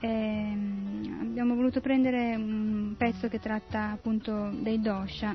eh, 0.00 0.56
abbiamo 1.20 1.54
voluto 1.54 1.80
prendere 1.80 2.34
un 2.34 2.94
pezzo 2.96 3.28
che 3.28 3.38
tratta 3.38 3.90
appunto 3.90 4.50
dei 4.50 4.80
dosha. 4.80 5.34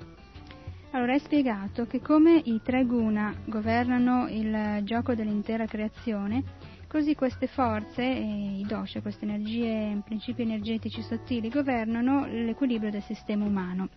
Allora 0.91 1.13
è 1.13 1.19
spiegato 1.19 1.85
che 1.85 2.01
come 2.01 2.41
i 2.43 2.59
tre 2.63 2.85
guna 2.85 3.33
governano 3.45 4.27
il 4.27 4.81
gioco 4.83 5.15
dell'intera 5.15 5.65
creazione, 5.65 6.43
così 6.87 7.15
queste 7.15 7.47
forze, 7.47 8.03
i 8.03 8.65
dosha, 8.67 9.01
queste 9.01 9.23
energie, 9.23 10.01
principi 10.03 10.41
energetici 10.41 11.01
sottili, 11.01 11.47
governano 11.47 12.25
l'equilibrio 12.25 12.91
del 12.91 13.03
sistema 13.03 13.45
umano. 13.45 13.87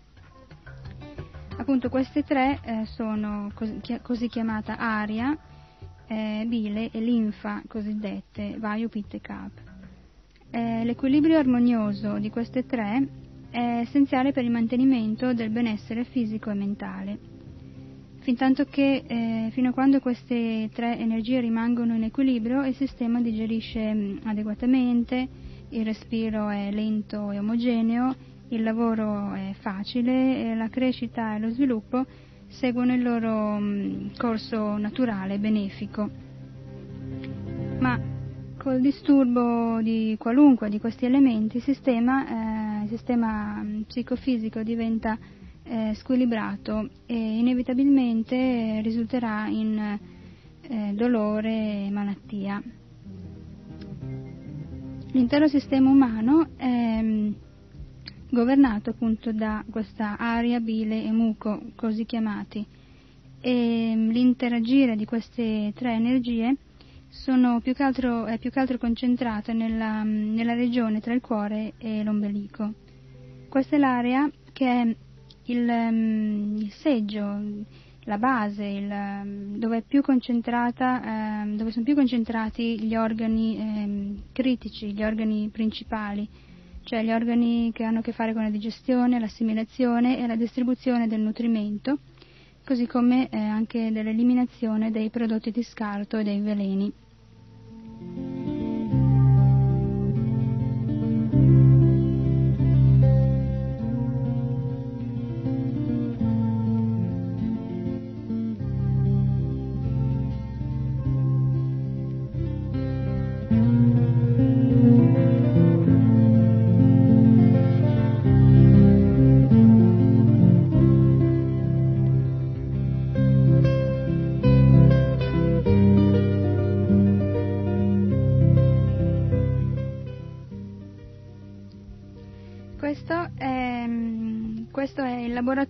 Appunto 1.56 1.88
queste 1.88 2.22
tre 2.22 2.60
eh, 2.62 2.84
sono 2.86 3.50
così, 3.54 3.80
così, 4.02 4.28
chiamata 4.28 4.76
aria, 4.76 5.36
eh, 6.06 6.44
bile 6.46 6.90
e 6.90 7.00
linfa 7.00 7.62
cosiddette, 7.66 8.56
vayu, 8.58 8.88
pitta 8.88 9.16
e 9.16 9.20
kapha. 9.20 9.74
Eh, 10.55 10.84
l'equilibrio 10.84 11.36
armonioso 11.36 12.18
di 12.18 12.30
queste 12.30 12.64
tre 12.64 13.05
è 13.50 13.80
essenziale 13.80 14.30
per 14.30 14.44
il 14.44 14.52
mantenimento 14.52 15.34
del 15.34 15.50
benessere 15.50 16.05
fisico 16.05 16.48
e 16.48 16.55
mentale. 16.55 17.18
Fintanto 18.20 18.64
che, 18.64 19.02
eh, 19.05 19.48
fino 19.50 19.70
a 19.70 19.72
quando 19.72 19.98
queste 19.98 20.70
tre 20.72 20.96
energie 20.96 21.40
rimangono 21.40 21.96
in 21.96 22.05
equilibrio, 22.05 22.64
il 22.64 22.76
sistema 22.76 23.20
digerisce 23.20 23.92
mm, 23.92 24.18
adeguatamente, 24.26 25.28
il 25.70 25.84
respiro 25.84 26.48
è 26.48 26.70
lento 26.70 27.32
e 27.32 27.38
omogeneo, 27.40 28.14
il 28.50 28.62
lavoro 28.62 29.32
è 29.32 29.57
facile 29.59 30.52
e 30.52 30.55
la 30.55 30.68
crescita 30.68 31.34
e 31.34 31.40
lo 31.40 31.50
sviluppo 31.50 32.07
seguono 32.46 32.94
il 32.94 33.02
loro 33.02 33.59
mm, 33.59 34.11
corso 34.16 34.76
naturale, 34.76 35.40
benefico. 35.40 36.09
Ma 37.80 38.13
col 38.64 38.80
disturbo 38.80 39.82
di 39.82 40.16
qualunque 40.18 40.70
di 40.70 40.80
questi 40.80 41.04
elementi 41.04 41.58
il 41.58 41.62
sistema, 41.62 42.80
eh, 42.80 42.84
il 42.84 42.88
sistema 42.88 43.60
mm, 43.62 43.82
psicofisico 43.82 44.62
diventa 44.62 45.18
eh, 45.64 45.92
squilibrato 45.94 46.88
e 47.04 47.14
inevitabilmente 47.14 48.80
risulterà 48.80 49.48
in 49.48 49.98
eh, 50.62 50.92
dolore 50.94 51.84
e 51.84 51.90
malattia. 51.90 52.62
L'intero 55.12 55.46
sistema 55.46 55.90
umano 55.90 56.48
è 56.56 57.02
mm, 57.02 57.32
governato 58.30 58.88
appunto 58.88 59.30
da 59.30 59.62
questa 59.70 60.16
aria, 60.16 60.58
bile 60.60 61.04
e 61.04 61.12
muco, 61.12 61.60
così 61.74 62.06
chiamati, 62.06 62.64
e 63.42 63.92
mm, 63.94 64.08
l'interagire 64.08 64.96
di 64.96 65.04
queste 65.04 65.70
tre 65.74 65.92
energie 65.92 66.56
più 67.60 67.74
altro, 67.78 68.26
è 68.26 68.38
più 68.38 68.50
che 68.50 68.58
altro 68.58 68.76
concentrata 68.76 69.52
nella, 69.52 70.02
mm, 70.02 70.34
nella, 70.34 70.54
regione 70.54 71.00
tra 71.00 71.14
il 71.14 71.20
cuore 71.20 71.74
e 71.78 72.02
l'ombelico. 72.02 72.72
Questa 73.48 73.76
è 73.76 73.78
l'area 73.78 74.28
che 74.52 74.66
è 74.66 74.96
il, 75.44 75.68
um, 75.68 76.56
il 76.58 76.72
seggio, 76.72 77.40
la 78.00 78.18
base, 78.18 78.64
il, 78.64 78.88
dove, 78.88 79.84
um, 79.88 81.56
dove, 81.56 81.70
sono 81.70 81.84
più 81.84 81.94
concentrati 81.94 82.80
gli 82.80 82.96
organi 82.96 83.56
um, 83.58 84.22
critici, 84.32 84.92
gli 84.92 85.04
organi 85.04 85.48
principali, 85.50 86.28
cioè 86.82 87.02
gli 87.02 87.12
organi 87.12 87.70
che 87.72 87.84
hanno 87.84 88.00
a 88.00 88.02
che 88.02 88.12
fare 88.12 88.32
con 88.32 88.42
la 88.42 88.50
digestione, 88.50 89.20
l'assimilazione 89.20 90.18
e 90.18 90.26
la 90.26 90.36
distribuzione 90.36 91.06
del 91.06 91.20
nutrimento, 91.20 91.98
così 92.64 92.86
come 92.86 93.28
eh, 93.30 93.38
anche 93.38 93.92
dell'eliminazione 93.92 94.90
dei 94.90 95.10
prodotti 95.10 95.50
di 95.50 95.62
scarto 95.62 96.18
e 96.18 96.24
dei 96.24 96.40
veleni. 96.40 96.92
う 98.16 98.53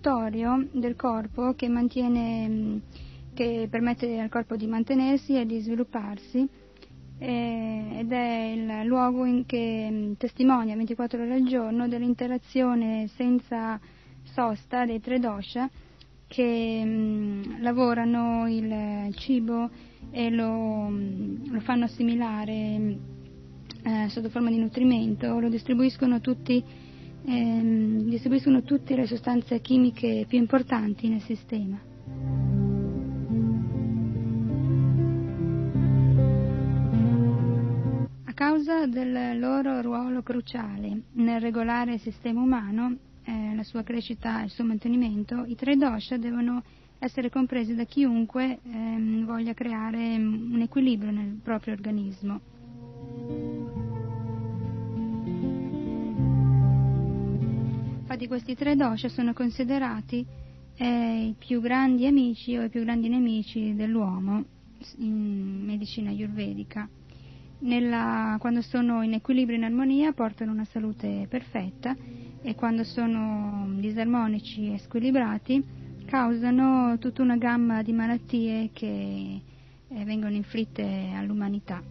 laboratorio 0.05 0.67
del 0.71 0.95
corpo 0.95 1.53
che, 1.55 1.67
mantiene, 1.67 2.81
che 3.33 3.67
permette 3.69 4.19
al 4.19 4.29
corpo 4.29 4.55
di 4.55 4.67
mantenersi 4.67 5.35
e 5.35 5.45
di 5.47 5.59
svilupparsi 5.59 6.47
ed 7.17 8.11
è 8.11 8.53
il 8.53 8.85
luogo 8.85 9.25
in 9.25 9.45
che 9.45 10.15
testimonia 10.17 10.75
24 10.75 11.21
ore 11.23 11.33
al 11.33 11.43
giorno 11.43 11.87
dell'interazione 11.87 13.09
senza 13.15 13.79
sosta 14.23 14.85
dei 14.85 14.99
tre 14.99 15.19
dosha 15.19 15.69
che 16.27 17.47
lavorano 17.59 18.47
il 18.49 19.15
cibo 19.15 19.69
e 20.11 20.29
lo, 20.29 20.89
lo 20.89 21.59
fanno 21.61 21.85
assimilare 21.85 22.97
eh, 23.83 24.09
sotto 24.09 24.29
forma 24.29 24.49
di 24.49 24.57
nutrimento, 24.57 25.39
lo 25.39 25.49
distribuiscono 25.49 26.19
tutti 26.19 26.63
ehm, 27.25 28.03
distribuiscono 28.09 28.61
tutte 28.61 28.95
le 28.95 29.07
sostanze 29.07 29.59
chimiche 29.61 30.25
più 30.27 30.37
importanti 30.37 31.07
nel 31.09 31.21
sistema. 31.21 31.79
A 38.25 38.33
causa 38.33 38.85
del 38.85 39.39
loro 39.39 39.81
ruolo 39.81 40.21
cruciale 40.21 41.03
nel 41.13 41.41
regolare 41.41 41.93
il 41.93 41.99
sistema 42.01 42.41
umano, 42.41 42.97
eh, 43.23 43.55
la 43.55 43.63
sua 43.63 43.83
crescita 43.83 44.41
e 44.41 44.45
il 44.45 44.49
suo 44.51 44.65
mantenimento, 44.65 45.45
i 45.45 45.55
tre 45.55 45.75
dosha 45.75 46.17
devono 46.17 46.61
essere 46.99 47.29
compresi 47.29 47.75
da 47.75 47.83
chiunque 47.83 48.59
ehm, 48.63 49.25
voglia 49.25 49.53
creare 49.53 50.15
un 50.15 50.59
equilibrio 50.61 51.11
nel 51.11 51.39
proprio 51.41 51.73
organismo. 51.73 52.53
Infatti 58.15 58.29
questi 58.31 58.55
tre 58.55 58.77
dosha 58.77 59.09
sono 59.09 59.33
considerati 59.33 60.25
eh, 60.77 61.25
i 61.27 61.35
più 61.37 61.59
grandi 61.59 62.07
amici 62.07 62.55
o 62.55 62.63
i 62.63 62.69
più 62.69 62.81
grandi 62.81 63.09
nemici 63.09 63.75
dell'uomo 63.75 64.41
in 64.99 65.65
medicina 65.65 66.11
ayurvedica. 66.11 66.87
Nella, 67.59 68.37
quando 68.39 68.61
sono 68.61 69.01
in 69.01 69.15
equilibrio 69.15 69.57
e 69.57 69.59
in 69.59 69.65
armonia 69.65 70.13
portano 70.13 70.53
una 70.53 70.63
salute 70.63 71.27
perfetta 71.27 71.93
e 72.41 72.55
quando 72.55 72.85
sono 72.85 73.67
disarmonici 73.79 74.71
e 74.71 74.77
squilibrati 74.77 75.61
causano 76.05 76.97
tutta 76.97 77.21
una 77.21 77.35
gamma 77.35 77.83
di 77.83 77.91
malattie 77.91 78.69
che 78.71 79.41
eh, 79.89 80.05
vengono 80.05 80.35
inflitte 80.35 81.11
all'umanità. 81.13 81.83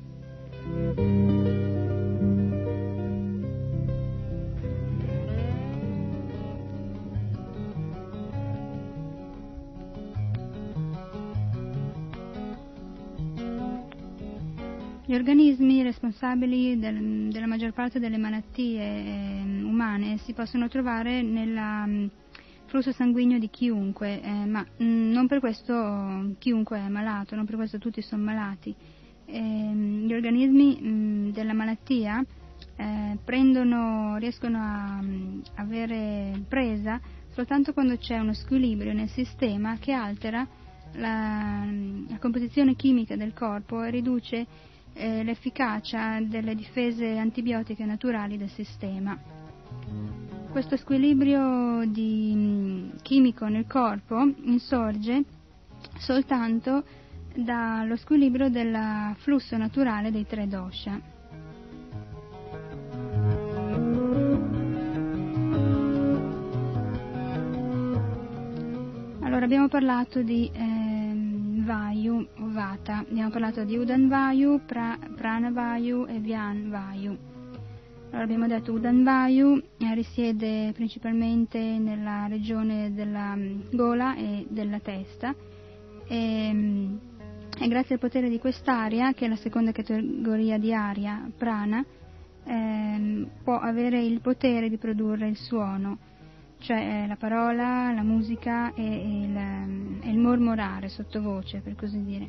Gli 15.15 15.19
organismi 15.19 15.81
responsabili 15.85 16.77
del, 16.77 17.29
della 17.31 17.47
maggior 17.47 17.73
parte 17.73 18.01
delle 18.01 18.19
malattie 18.19 18.83
eh, 18.83 19.63
umane 19.63 20.17
si 20.17 20.33
possono 20.33 20.67
trovare 20.67 21.23
nel 21.23 21.57
mm, 21.57 22.07
flusso 22.67 22.91
sanguigno 22.91 23.39
di 23.39 23.49
chiunque, 23.49 24.21
eh, 24.21 24.29
ma 24.45 24.67
mh, 24.77 24.85
mm, 24.85 25.13
non 25.13 25.29
per 25.29 25.39
questo 25.39 26.35
chiunque 26.39 26.79
è 26.79 26.89
malato, 26.89 27.37
non 27.37 27.47
per 27.47 27.55
questo 27.55 27.79
tutti 27.79 28.03
sono 28.03 28.25
malati. 28.25 28.75
Eh, 29.27 29.41
gli 29.41 30.13
organismi 30.13 30.81
mh, 30.81 30.89
mm, 30.89 31.31
della 31.31 31.53
malattia 31.53 32.21
eh, 32.75 33.17
prendono, 33.25 34.17
riescono 34.17 34.59
a 34.59 35.01
mh, 35.01 35.43
avere 35.55 36.43
presa 36.49 37.01
soltanto 37.35 37.73
quando 37.73 37.97
c'è 37.99 38.19
uno 38.19 38.35
squilibrio 38.35 38.93
nel 38.93 39.11
sistema 39.11 39.77
che 39.79 39.93
altera 39.93 40.45
la, 40.95 41.65
la 42.09 42.19
composizione 42.19 42.75
chimica 42.75 43.15
del 43.15 43.33
corpo 43.33 43.81
e 43.85 43.91
riduce 43.91 44.73
eh, 44.95 45.23
l'efficacia 45.23 46.21
delle 46.21 46.55
difese 46.55 47.19
antibiotiche 47.19 47.85
naturali 47.85 48.39
del 48.39 48.51
sistema. 48.51 49.17
Questo 50.51 50.77
squilibrio 50.77 51.85
di, 51.87 52.33
mm, 52.35 52.91
chimico 53.03 53.47
nel 53.47 53.67
corpo 53.67 54.23
insorge 54.45 55.23
soltanto 55.99 56.85
dallo 57.35 57.97
squilibrio 57.97 58.49
del 58.49 59.15
flusso 59.19 59.57
naturale 59.57 60.11
dei 60.13 60.27
tre 60.27 60.47
dosha. 60.47 61.13
Allora 69.21 69.47
abbiamo 69.47 69.67
parlato 69.67 70.23
di 70.23 70.49
eh, 70.53 70.74
Vayu 71.65 72.29
o 72.39 72.51
Vata. 72.51 72.99
Abbiamo 72.99 73.31
parlato 73.31 73.65
di 73.65 73.77
Udan 73.77 74.09
Vayu, 74.09 74.61
pra, 74.65 74.99
Prana 75.17 75.51
Vayu 75.51 76.07
e 76.07 76.19
Vyan 76.21 76.71
Vayu. 76.71 77.17
Allora 78.09 78.23
abbiamo 78.23 78.47
detto 78.47 78.73
Udan 78.73 79.03
Vayu 79.03 79.61
eh, 79.79 79.95
risiede 79.95 80.73
principalmente 80.73 81.59
nella 81.59 82.27
regione 82.29 82.93
della 82.95 83.35
mm, 83.35 83.61
gola 83.73 84.15
e 84.15 84.47
della 84.49 84.79
testa 84.79 85.35
e, 86.07 86.51
mm, 86.53 86.97
e 87.59 87.69
grazie 87.69 87.95
al 87.95 88.01
potere 88.01 88.29
di 88.29 88.39
quest'aria, 88.39 89.13
che 89.15 89.25
è 89.25 89.29
la 89.29 89.37
seconda 89.37 89.73
categoria 89.73 90.59
di 90.59 90.73
aria, 90.73 91.29
prana, 91.37 91.85
ehm, 92.45 93.29
può 93.43 93.59
avere 93.59 94.03
il 94.03 94.21
potere 94.21 94.69
di 94.69 94.77
produrre 94.77 95.29
il 95.29 95.37
suono, 95.37 95.99
cioè 96.65 97.03
eh, 97.03 97.07
la 97.07 97.17
parola, 97.17 97.93
la 97.93 98.03
musica 98.03 98.73
e, 98.73 98.83
e, 98.83 99.25
il, 99.25 99.37
e 100.03 100.11
il 100.11 100.19
mormorare 100.19 100.89
sottovoce, 100.89 101.61
per 101.61 101.75
così 101.75 102.03
dire. 102.03 102.27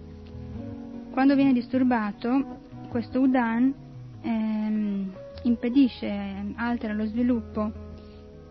Quando 1.11 1.35
viene 1.35 1.53
disturbato, 1.53 2.59
questo 2.89 3.21
Udan 3.21 3.73
ehm, 4.21 5.13
impedisce, 5.43 6.53
altera 6.55 6.91
lo 6.91 7.05
sviluppo 7.05 7.71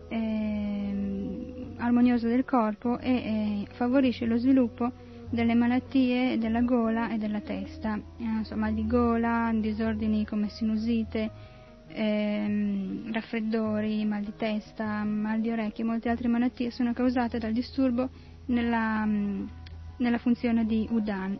ehm, 0.07 1.75
armonioso 1.77 2.27
del 2.27 2.45
corpo 2.45 2.97
e 2.97 3.11
eh, 3.11 3.67
favorisce 3.73 4.25
lo 4.25 4.37
sviluppo 4.37 4.91
delle 5.29 5.53
malattie 5.53 6.39
della 6.39 6.61
gola 6.61 7.11
e 7.11 7.17
della 7.19 7.41
testa, 7.41 7.95
eh, 8.17 8.55
mal 8.55 8.73
di 8.73 8.87
gola, 8.87 9.51
disordini 9.53 10.25
come 10.25 10.49
sinusite, 10.49 11.53
ehm, 11.95 13.11
raffreddori, 13.11 14.05
mal 14.05 14.23
di 14.23 14.33
testa, 14.35 15.03
mal 15.03 15.39
di 15.39 15.49
orecchie 15.49 15.83
e 15.83 15.87
molte 15.87 16.09
altre 16.09 16.27
malattie 16.27 16.69
sono 16.71 16.93
causate 16.93 17.37
dal 17.37 17.53
disturbo 17.53 18.09
nella, 18.47 19.05
nella 19.05 20.17
funzione 20.17 20.65
di 20.65 20.87
Udan. 20.91 21.39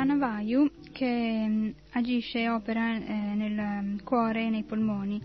Pranavayu 0.00 0.70
che 0.92 1.44
mm, 1.46 1.68
agisce 1.90 2.40
e 2.40 2.48
opera 2.48 2.96
eh, 2.96 3.34
nel 3.34 3.52
mm, 3.52 3.98
cuore 4.02 4.46
e 4.46 4.48
nei 4.48 4.62
polmoni. 4.62 5.20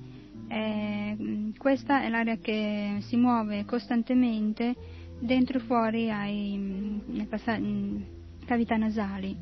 Eh, 0.49 1.15
mm, 1.17 1.51
questa 1.57 2.03
è 2.03 2.09
l'area 2.09 2.35
che 2.35 2.97
si 2.99 3.15
muove 3.15 3.63
costantemente 3.63 4.75
dentro 5.17 5.59
e 5.59 5.61
fuori 5.61 6.11
ai 6.11 6.99
passa- 7.29 7.57
cavità 8.45 8.75
nasali. 8.75 9.37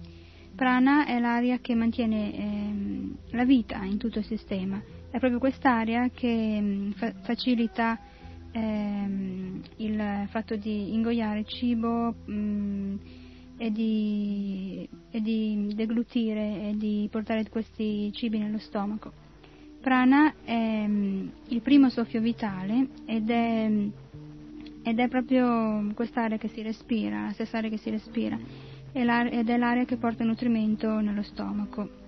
Prana 0.53 1.07
è 1.07 1.19
l'area 1.19 1.57
che 1.57 1.73
mantiene 1.73 2.35
eh, 2.35 3.35
la 3.35 3.43
vita 3.43 3.83
in 3.83 3.97
tutto 3.97 4.19
il 4.19 4.25
sistema. 4.25 4.79
È 5.09 5.17
proprio 5.17 5.39
quest'area 5.39 6.09
che 6.09 6.91
fa- 6.93 7.13
facilita 7.23 7.97
ehm, 8.51 9.61
il 9.77 10.27
fatto 10.29 10.55
di 10.55 10.93
ingoiare 10.93 11.43
cibo, 11.45 12.13
e 13.57 13.71
di, 13.71 14.87
e 15.11 15.21
di 15.21 15.71
deglutire 15.75 16.69
e 16.69 16.75
di 16.77 17.07
portare 17.11 17.47
questi 17.49 18.11
cibi 18.13 18.39
nello 18.39 18.59
stomaco. 18.59 19.11
Prana 19.79 20.33
è 20.43 20.85
mm, 20.87 21.27
il 21.49 21.61
primo 21.61 21.89
soffio 21.89 22.21
vitale 22.21 22.87
ed 23.05 23.29
è, 23.29 23.69
ed 24.83 24.99
è 24.99 25.07
proprio 25.07 25.91
quest'area 25.93 26.37
che 26.37 26.47
si 26.47 26.61
respira, 26.61 27.25
la 27.25 27.33
stessa 27.33 27.57
area 27.57 27.69
che 27.69 27.77
si 27.77 27.89
respira, 27.89 28.39
ed 28.91 29.49
è 29.49 29.57
l'area 29.57 29.85
che 29.85 29.97
porta 29.97 30.23
nutrimento 30.23 30.99
nello 30.99 31.23
stomaco. 31.23 32.01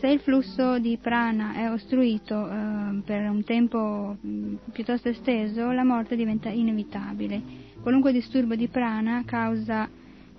Se 0.00 0.06
il 0.06 0.20
flusso 0.20 0.78
di 0.78 0.96
prana 0.96 1.54
è 1.54 1.70
ostruito 1.70 2.48
eh, 2.48 3.02
per 3.04 3.28
un 3.28 3.42
tempo 3.42 4.16
mm, 4.24 4.54
piuttosto 4.72 5.08
esteso, 5.08 5.72
la 5.72 5.84
morte 5.84 6.14
diventa 6.14 6.48
inevitabile 6.48 7.67
Qualunque 7.82 8.12
disturbo 8.12 8.54
di 8.54 8.68
prana 8.68 9.22
causa, 9.24 9.88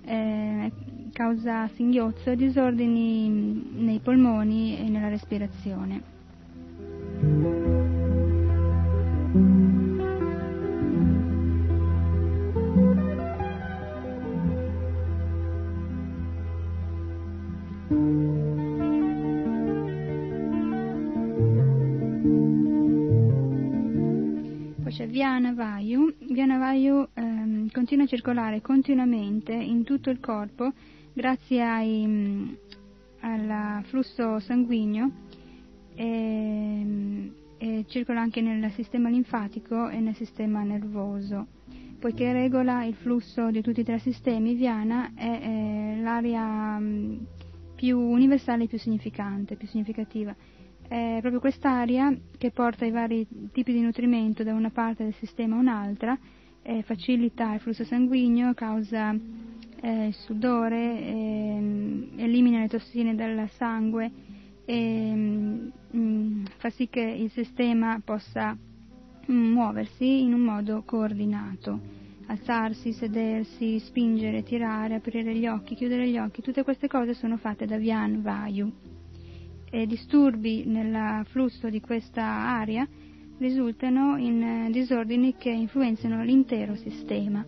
eh, 0.04 0.72
causa 1.12 1.68
singhiozzo 1.74 2.34
disordini 2.34 3.28
nei 3.74 3.98
polmoni 3.98 4.78
e 4.78 4.88
nella 4.88 5.08
respirazione. 5.08 6.10
Viana 25.20 25.52
Vayu. 25.52 26.14
Viana 26.30 26.58
Vayu 26.58 27.08
continua 27.72 28.04
a 28.04 28.08
circolare 28.08 28.60
continuamente 28.60 29.52
in 29.52 29.84
tutto 29.84 30.10
il 30.10 30.20
corpo 30.20 30.72
grazie 31.12 31.62
ai, 31.62 32.06
mm, 32.06 32.48
al 33.20 33.84
flusso 33.84 34.38
sanguigno 34.38 35.10
e, 35.94 37.32
e 37.58 37.84
circola 37.88 38.20
anche 38.20 38.40
nel 38.40 38.70
sistema 38.72 39.08
linfatico 39.08 39.88
e 39.88 40.00
nel 40.00 40.14
sistema 40.14 40.62
nervoso. 40.62 41.46
Poiché 41.98 42.32
regola 42.32 42.84
il 42.84 42.94
flusso 42.94 43.50
di 43.50 43.60
tutti 43.60 43.80
i 43.80 43.84
tre 43.84 43.98
sistemi, 43.98 44.54
Viana 44.54 45.12
è, 45.14 45.40
è 45.40 46.00
l'area 46.00 46.78
mm, 46.78 47.16
più 47.74 47.98
universale 47.98 48.64
e 48.64 48.66
più 48.68 48.78
significante, 48.78 49.56
più 49.56 49.68
significativa. 49.68 50.34
È 50.88 51.18
proprio 51.20 51.40
quest'area 51.40 52.12
che 52.36 52.50
porta 52.50 52.84
i 52.84 52.90
vari 52.90 53.26
tipi 53.52 53.72
di 53.72 53.80
nutrimento 53.80 54.42
da 54.42 54.54
una 54.54 54.70
parte 54.70 55.04
del 55.04 55.14
sistema 55.14 55.56
a 55.56 55.60
un'altra 55.60 56.18
eh, 56.62 56.82
facilita 56.82 57.54
il 57.54 57.60
flusso 57.60 57.84
sanguigno, 57.84 58.54
causa 58.54 59.14
eh, 59.80 60.06
il 60.06 60.14
sudore, 60.14 61.00
eh, 61.00 62.08
elimina 62.16 62.60
le 62.60 62.68
tossine 62.68 63.14
dal 63.14 63.48
sangue 63.56 64.10
e 64.64 65.14
mh, 65.14 65.72
mm, 65.96 66.44
fa 66.58 66.70
sì 66.70 66.88
che 66.88 67.00
il 67.00 67.30
sistema 67.30 68.00
possa 68.04 68.56
mm, 68.56 69.52
muoversi 69.52 70.22
in 70.22 70.34
un 70.34 70.40
modo 70.40 70.82
coordinato. 70.84 71.98
Alzarsi, 72.26 72.92
sedersi, 72.92 73.80
spingere, 73.80 74.44
tirare, 74.44 74.94
aprire 74.94 75.34
gli 75.34 75.48
occhi, 75.48 75.74
chiudere 75.74 76.08
gli 76.08 76.18
occhi, 76.18 76.42
tutte 76.42 76.62
queste 76.62 76.86
cose 76.86 77.12
sono 77.14 77.36
fatte 77.38 77.66
da 77.66 77.76
Vyan 77.76 78.22
Vayu. 78.22 78.70
E 79.68 79.86
disturbi 79.86 80.64
nel 80.64 81.24
flusso 81.26 81.68
di 81.68 81.80
questa 81.80 82.22
area 82.22 82.86
risultano 83.40 84.16
in 84.18 84.42
eh, 84.42 84.70
disordini 84.70 85.34
che 85.36 85.50
influenzano 85.50 86.22
l'intero 86.22 86.76
sistema. 86.76 87.44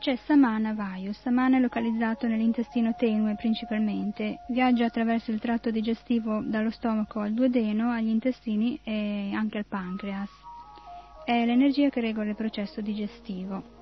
C'è 0.00 0.16
Samana 0.24 0.72
Vayu. 0.72 1.12
Samana 1.12 1.58
è 1.58 1.60
localizzato 1.60 2.26
nell'intestino 2.26 2.94
tenue 2.96 3.34
principalmente. 3.34 4.40
Viaggia 4.48 4.86
attraverso 4.86 5.30
il 5.30 5.38
tratto 5.38 5.70
digestivo 5.70 6.40
dallo 6.42 6.70
stomaco 6.70 7.20
al 7.20 7.34
duodeno, 7.34 7.90
agli 7.90 8.08
intestini 8.08 8.80
e 8.82 9.30
anche 9.34 9.58
al 9.58 9.66
pancreas. 9.66 10.30
È 11.22 11.44
l'energia 11.44 11.90
che 11.90 12.00
regola 12.00 12.30
il 12.30 12.34
processo 12.34 12.80
digestivo. 12.80 13.79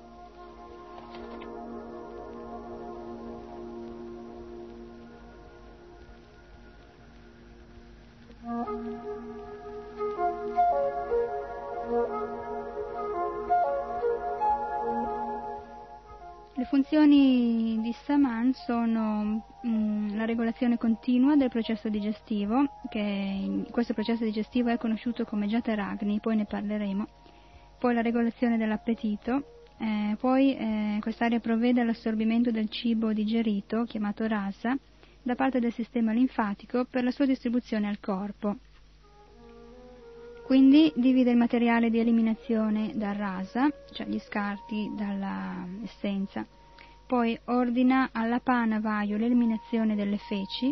Sono 18.69 19.45
mm, 19.65 20.15
la 20.15 20.25
regolazione 20.25 20.77
continua 20.77 21.35
del 21.35 21.49
processo 21.49 21.89
digestivo, 21.89 22.69
che 22.87 23.65
questo 23.71 23.95
processo 23.95 24.23
digestivo 24.23 24.69
è 24.69 24.77
conosciuto 24.77 25.25
come 25.25 25.47
Jataragni, 25.47 26.19
poi 26.19 26.35
ne 26.35 26.45
parleremo, 26.45 27.07
poi 27.79 27.95
la 27.95 28.01
regolazione 28.01 28.57
dell'appetito, 28.57 29.63
eh, 29.79 30.15
poi 30.19 30.55
eh, 30.55 30.97
quest'area 31.01 31.39
provvede 31.39 31.81
all'assorbimento 31.81 32.51
del 32.51 32.69
cibo 32.69 33.11
digerito, 33.11 33.85
chiamato 33.85 34.27
rasa, 34.27 34.77
da 35.23 35.33
parte 35.33 35.59
del 35.59 35.73
sistema 35.73 36.11
linfatico 36.11 36.85
per 36.85 37.03
la 37.03 37.11
sua 37.11 37.25
distribuzione 37.25 37.87
al 37.87 37.99
corpo. 37.99 38.55
Quindi 40.45 40.93
divide 40.95 41.31
il 41.31 41.37
materiale 41.37 41.89
di 41.89 41.97
eliminazione 41.97 42.91
dal 42.93 43.15
rasa, 43.15 43.67
cioè 43.93 44.05
gli 44.05 44.19
scarti 44.19 44.91
dalla 44.95 45.65
essenza. 45.83 46.45
Poi 47.09 47.35
ordina 47.45 48.09
alla 48.11 48.39
pana 48.39 48.79
l'eliminazione 49.17 49.95
delle 49.95 50.19
feci. 50.19 50.71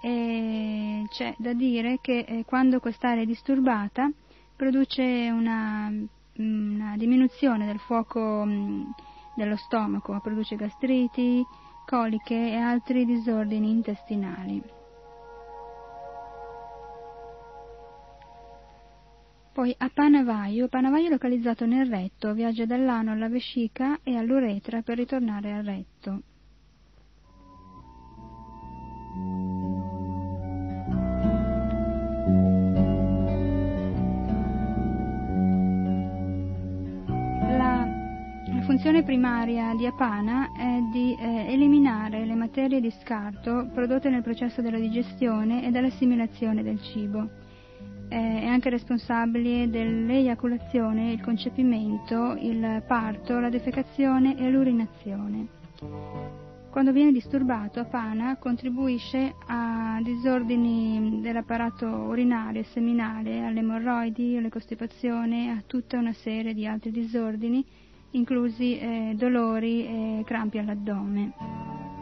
E 0.00 1.04
c'è 1.08 1.34
da 1.38 1.52
dire 1.54 1.98
che 2.00 2.20
eh, 2.20 2.44
quando 2.46 2.78
quest'area 2.78 3.24
è 3.24 3.26
disturbata 3.26 4.08
produce 4.54 5.02
una, 5.02 5.90
una 6.36 6.96
diminuzione 6.96 7.66
del 7.66 7.80
fuoco 7.80 8.44
mh, 8.44 8.94
dello 9.34 9.56
stomaco, 9.56 10.20
produce 10.20 10.54
gastriti, 10.54 11.44
coliche 11.84 12.52
e 12.52 12.54
altri 12.54 13.04
disordini 13.04 13.70
intestinali. 13.70 14.77
Poi 19.58 19.74
a 19.76 19.90
Panavaio, 19.92 20.68
Panavaio 20.68 21.08
è 21.08 21.10
localizzato 21.10 21.66
nel 21.66 21.88
retto, 21.88 22.32
viaggia 22.32 22.64
dall'ano 22.64 23.10
alla 23.10 23.28
vescica 23.28 23.98
e 24.04 24.14
all'uretra 24.14 24.82
per 24.82 24.98
ritornare 24.98 25.52
al 25.52 25.64
retto. 25.64 26.22
La, 37.56 38.62
funzione 38.64 39.02
primaria 39.02 39.74
di 39.74 39.86
Apana 39.86 40.52
è 40.56 40.78
di 40.92 41.16
eh, 41.18 41.52
eliminare 41.52 42.24
le 42.24 42.36
materie 42.36 42.80
di 42.80 42.94
scarto 43.02 43.68
prodotte 43.74 44.08
nel 44.08 44.22
processo 44.22 44.62
della 44.62 44.78
digestione 44.78 45.66
e 45.66 45.72
dell'assimilazione 45.72 46.62
del 46.62 46.80
cibo 46.80 47.46
è 48.08 48.46
anche 48.46 48.70
responsabile 48.70 49.68
dell'eiaculazione, 49.68 51.12
il 51.12 51.20
concepimento, 51.20 52.36
il 52.40 52.82
parto, 52.86 53.38
la 53.38 53.50
defecazione 53.50 54.36
e 54.38 54.50
l'urinazione. 54.50 55.46
Quando 56.70 56.92
viene 56.92 57.12
disturbato, 57.12 57.80
Apana 57.80 58.36
contribuisce 58.36 59.34
a 59.46 59.98
disordini 60.02 61.20
dell'apparato 61.20 61.86
urinario 61.86 62.60
e 62.60 62.64
seminale, 62.64 63.44
alle 63.44 63.60
emorroidi, 63.60 64.36
alle 64.36 64.50
costipazioni, 64.50 65.50
a 65.50 65.62
tutta 65.66 65.98
una 65.98 66.12
serie 66.12 66.54
di 66.54 66.66
altri 66.66 66.90
disordini, 66.90 67.64
inclusi 68.12 68.78
eh, 68.78 69.14
dolori 69.16 69.86
e 69.86 70.22
crampi 70.24 70.58
all'addome. 70.58 71.97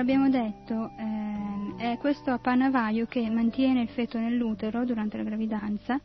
Abbiamo 0.00 0.28
detto, 0.28 0.90
eh, 0.96 1.92
è 1.92 1.98
questo 1.98 2.30
appanavaio 2.30 3.06
che 3.06 3.28
mantiene 3.30 3.82
il 3.82 3.88
feto 3.88 4.18
nell'utero 4.18 4.84
durante 4.84 5.16
la 5.16 5.22
gravidanza, 5.22 6.00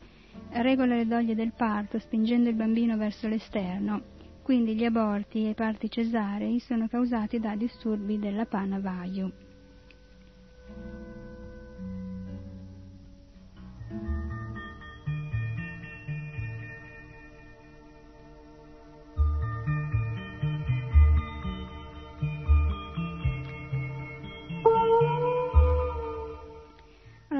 regola 0.50 0.94
le 0.94 1.06
doglie 1.06 1.34
del 1.34 1.52
parto 1.56 1.98
spingendo 1.98 2.48
il 2.48 2.54
bambino 2.54 2.96
verso 2.96 3.26
l'esterno, 3.26 4.02
quindi 4.42 4.74
gli 4.74 4.84
aborti 4.84 5.46
e 5.46 5.50
i 5.50 5.54
parti 5.54 5.90
cesarei 5.90 6.60
sono 6.60 6.88
causati 6.88 7.40
da 7.40 7.56
disturbi 7.56 8.18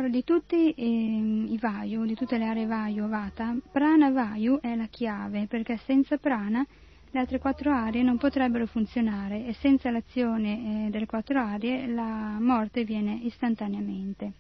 di 0.09 0.25
tutti 0.25 0.73
eh, 0.73 0.85
i 0.85 1.59
Vayu, 1.61 2.05
di 2.05 2.15
tutte 2.15 2.39
le 2.39 2.47
aree 2.47 2.67
Vayu 2.67 3.09
Vata, 3.09 3.55
Prana 3.71 4.11
Vayu 4.11 4.59
è 4.61 4.75
la 4.75 4.87
chiave 4.87 5.47
perché 5.47 5.79
senza 5.85 6.17
Prana 6.17 6.65
le 7.11 7.19
altre 7.21 7.39
quattro 7.39 7.73
aree 7.73 8.03
non 8.03 8.19
potrebbero 8.19 8.67
funzionare 8.67 9.47
e 9.47 9.55
senza 9.55 9.91
l'azione 9.91 10.87
eh, 10.87 10.91
delle 10.91 11.07
quattro 11.07 11.41
aree 11.41 11.87
la 11.87 12.37
morte 12.39 12.85
viene 12.85 13.21
istantaneamente. 13.23 14.33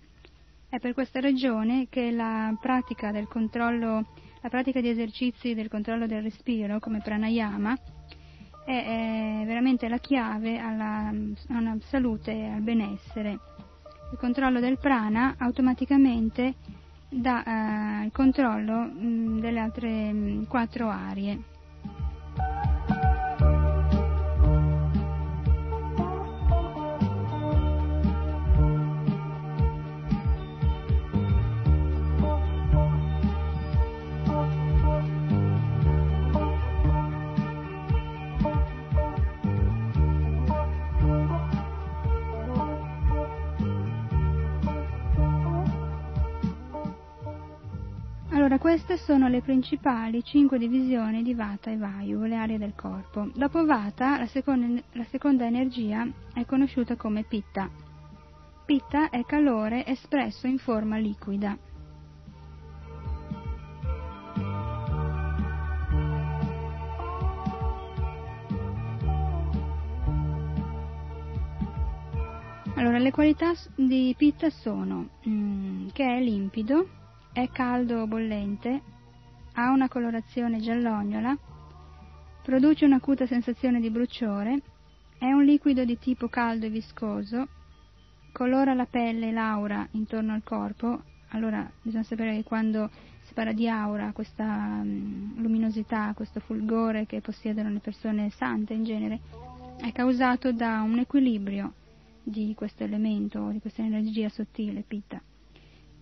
È 0.68 0.78
per 0.78 0.92
questa 0.94 1.20
ragione 1.20 1.86
che 1.88 2.10
la 2.10 2.54
pratica 2.60 3.12
del 3.12 3.28
controllo, 3.28 4.04
la 4.42 4.48
pratica 4.48 4.80
di 4.80 4.88
esercizi 4.88 5.54
del 5.54 5.68
controllo 5.68 6.06
del 6.06 6.22
respiro 6.22 6.80
come 6.80 7.00
pranayama 7.00 7.76
è, 8.64 9.42
è 9.42 9.46
veramente 9.46 9.88
la 9.88 9.98
chiave 9.98 10.58
alla, 10.58 11.12
alla 11.48 11.76
salute 11.88 12.32
e 12.32 12.48
al 12.48 12.62
benessere 12.62 13.38
il 14.10 14.18
controllo 14.18 14.60
del 14.60 14.78
prana 14.78 15.34
automaticamente 15.38 16.54
dà 17.08 17.42
eh, 17.44 18.04
il 18.04 18.12
controllo 18.12 18.74
mh, 18.78 19.40
delle 19.40 19.58
altre 19.58 20.12
mh, 20.12 20.46
quattro 20.46 20.88
aree. 20.88 21.54
Allora, 48.46 48.60
queste 48.60 48.96
sono 48.96 49.26
le 49.26 49.40
principali 49.40 50.22
cinque 50.22 50.56
divisioni 50.56 51.24
di 51.24 51.34
Vata 51.34 51.68
e 51.68 51.76
Vayu, 51.76 52.22
le 52.22 52.36
aree 52.36 52.58
del 52.58 52.74
corpo. 52.76 53.28
Dopo 53.34 53.64
Vata, 53.64 54.18
la 54.18 54.26
seconda, 54.28 54.80
la 54.92 55.04
seconda 55.10 55.44
energia 55.46 56.06
è 56.32 56.44
conosciuta 56.44 56.94
come 56.94 57.24
Pitta. 57.24 57.68
Pitta 58.64 59.10
è 59.10 59.24
calore 59.24 59.84
espresso 59.84 60.46
in 60.46 60.58
forma 60.58 60.96
liquida. 60.96 61.58
Allora, 72.76 72.98
le 72.98 73.10
qualità 73.10 73.54
di 73.74 74.14
Pitta 74.16 74.50
sono 74.50 75.08
mm, 75.28 75.88
che 75.92 76.04
è 76.04 76.20
limpido, 76.20 77.05
è 77.36 77.50
caldo 77.50 78.00
o 78.00 78.06
bollente, 78.06 78.80
ha 79.52 79.70
una 79.70 79.90
colorazione 79.90 80.58
giallognola, 80.58 81.36
produce 82.42 82.86
un'acuta 82.86 83.26
sensazione 83.26 83.78
di 83.78 83.90
bruciore, 83.90 84.62
è 85.18 85.30
un 85.30 85.44
liquido 85.44 85.84
di 85.84 85.98
tipo 85.98 86.28
caldo 86.28 86.64
e 86.64 86.70
viscoso, 86.70 87.46
colora 88.32 88.72
la 88.72 88.86
pelle 88.86 89.28
e 89.28 89.32
l'aura 89.32 89.86
intorno 89.90 90.32
al 90.32 90.42
corpo, 90.42 91.02
Allora 91.30 91.70
bisogna 91.82 92.04
sapere 92.04 92.36
che 92.36 92.42
quando 92.42 92.88
si 93.24 93.34
parla 93.34 93.52
di 93.52 93.68
aura, 93.68 94.12
questa 94.12 94.78
um, 94.80 95.34
luminosità, 95.36 96.14
questo 96.14 96.40
fulgore 96.40 97.04
che 97.04 97.20
possiedono 97.20 97.68
le 97.68 97.80
persone 97.80 98.30
sante 98.30 98.72
in 98.72 98.84
genere, 98.84 99.20
è 99.76 99.92
causato 99.92 100.52
da 100.52 100.80
un 100.80 101.00
equilibrio 101.00 101.74
di 102.22 102.54
questo 102.56 102.84
elemento, 102.84 103.50
di 103.50 103.60
questa 103.60 103.82
energia 103.82 104.30
sottile, 104.30 104.82
pitta. 104.86 105.20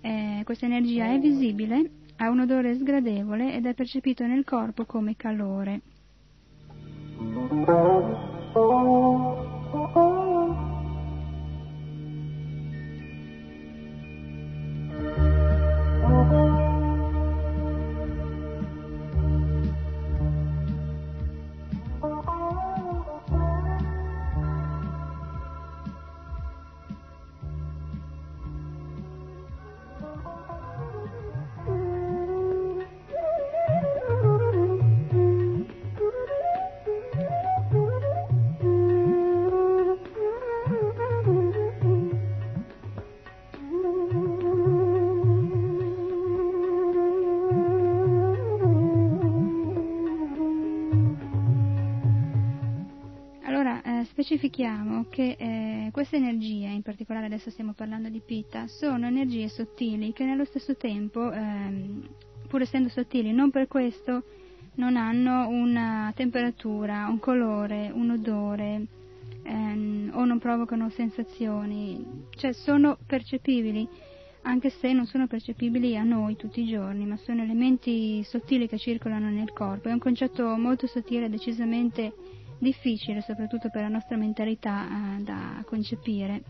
Eh, 0.05 0.43
questa 0.45 0.67
energia 0.67 1.07
è 1.07 1.19
visibile, 1.19 1.91
ha 2.17 2.29
un 2.29 2.41
odore 2.41 2.75
sgradevole 2.75 3.55
ed 3.55 3.65
è 3.65 3.73
percepito 3.73 4.27
nel 4.27 4.45
corpo 4.45 4.85
come 4.85 5.17
calore. 5.17 5.81
Specifichiamo 54.45 55.07
che 55.09 55.37
eh, 55.39 55.89
queste 55.91 56.17
energie, 56.17 56.67
in 56.67 56.83
particolare 56.83 57.27
adesso 57.27 57.49
stiamo 57.51 57.73
parlando 57.73 58.11
di 58.11 58.21
Pitta, 58.21 58.67
sono 58.67 59.07
energie 59.07 59.49
sottili 59.49 60.13
che 60.13 60.25
nello 60.25 60.45
stesso 60.45 60.77
tempo, 60.77 61.33
ehm, 61.33 62.07
pur 62.47 62.61
essendo 62.61 62.91
sottili, 62.91 63.33
non 63.33 63.51
per 63.51 63.69
questo 63.69 64.25
non 64.75 64.97
hanno 64.97 65.49
una 65.49 66.13
temperatura, 66.15 67.07
un 67.09 67.19
colore, 67.21 67.91
un 67.95 68.11
odore 68.11 68.87
ehm, 69.45 70.11
o 70.13 70.25
non 70.27 70.39
provocano 70.39 70.91
sensazioni, 70.91 72.05
cioè 72.37 72.53
sono 72.53 72.99
percepibili 73.07 73.89
anche 74.43 74.69
se 74.69 74.93
non 74.93 75.07
sono 75.07 75.27
percepibili 75.27 75.97
a 75.97 76.03
noi 76.03 76.37
tutti 76.37 76.61
i 76.61 76.67
giorni, 76.67 77.07
ma 77.07 77.17
sono 77.17 77.43
elementi 77.43 78.23
sottili 78.25 78.69
che 78.69 78.77
circolano 78.77 79.31
nel 79.31 79.55
corpo. 79.55 79.89
È 79.89 79.93
un 79.93 79.99
concetto 79.99 80.45
molto 80.59 80.87
sottile, 80.87 81.31
decisamente 81.31 82.13
difficile 82.59 83.21
soprattutto 83.21 83.69
per 83.71 83.83
la 83.83 83.89
nostra 83.89 84.17
mentalità 84.17 84.87
eh, 84.87 85.23
da 85.23 85.63
concepire. 85.67 86.43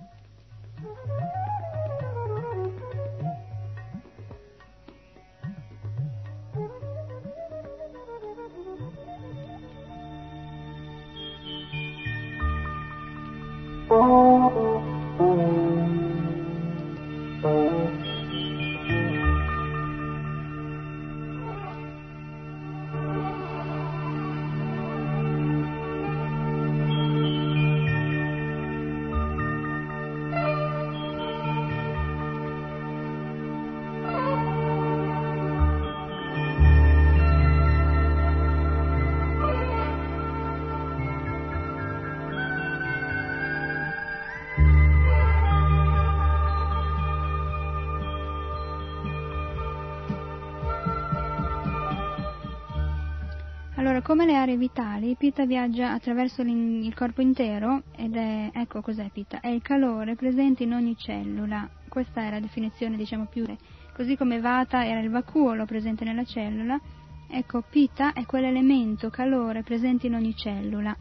Come 54.14 54.26
le 54.26 54.36
aree 54.36 54.56
vitali, 54.56 55.16
Pitta 55.16 55.44
viaggia 55.44 55.90
attraverso 55.90 56.42
il 56.42 56.94
corpo 56.94 57.20
intero 57.20 57.82
ed 57.96 58.14
è, 58.14 58.48
ecco 58.54 58.80
cos'è 58.80 59.10
Pitta, 59.12 59.40
è 59.40 59.48
il 59.48 59.60
calore 59.60 60.14
presente 60.14 60.62
in 60.62 60.72
ogni 60.72 60.96
cellula. 60.96 61.68
Questa 61.88 62.20
è 62.20 62.30
la 62.30 62.38
definizione, 62.38 62.96
diciamo 62.96 63.26
più. 63.26 63.44
Così 63.92 64.16
come 64.16 64.38
Vata 64.38 64.86
era 64.86 65.00
il 65.00 65.10
vacuolo 65.10 65.64
presente 65.64 66.04
nella 66.04 66.22
cellula, 66.22 66.80
ecco 67.28 67.64
Pitta 67.68 68.12
è 68.12 68.24
quell'elemento 68.24 69.10
calore 69.10 69.64
presente 69.64 70.06
in 70.06 70.14
ogni 70.14 70.36
cellula. 70.36 70.96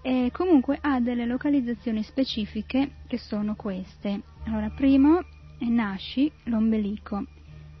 E 0.00 0.30
comunque 0.32 0.78
ha 0.80 1.00
delle 1.00 1.26
localizzazioni 1.26 2.02
specifiche 2.02 2.92
che 3.08 3.18
sono 3.18 3.54
queste. 3.56 4.22
Allora, 4.44 4.70
primo 4.70 5.22
è 5.58 5.66
Nashi, 5.66 6.32
l'ombelico, 6.44 7.26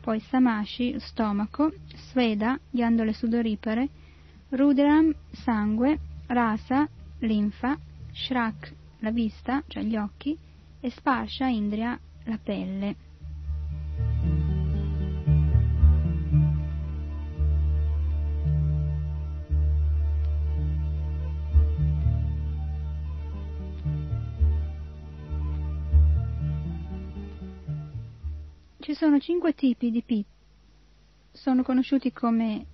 poi 0.02 0.20
Samashi, 0.20 0.96
stomaco, 0.98 1.72
Sveda, 2.10 2.60
ghiandole 2.68 3.14
sudoripare, 3.14 3.88
Rudram, 4.54 5.14
sangue, 5.30 5.98
Rasa, 6.26 6.86
linfa, 7.20 7.78
Shrak, 8.12 8.74
la 8.98 9.10
vista, 9.10 9.64
cioè 9.66 9.82
gli 9.82 9.96
occhi, 9.96 10.36
e 10.78 10.90
Sparsha, 10.90 11.46
Indria, 11.46 11.98
la 12.24 12.36
pelle. 12.36 12.96
Ci 28.80 28.94
sono 28.94 29.18
cinque 29.18 29.54
tipi 29.54 29.90
di 29.90 30.02
pit. 30.02 30.26
Sono 31.30 31.62
conosciuti 31.62 32.12
come 32.12 32.66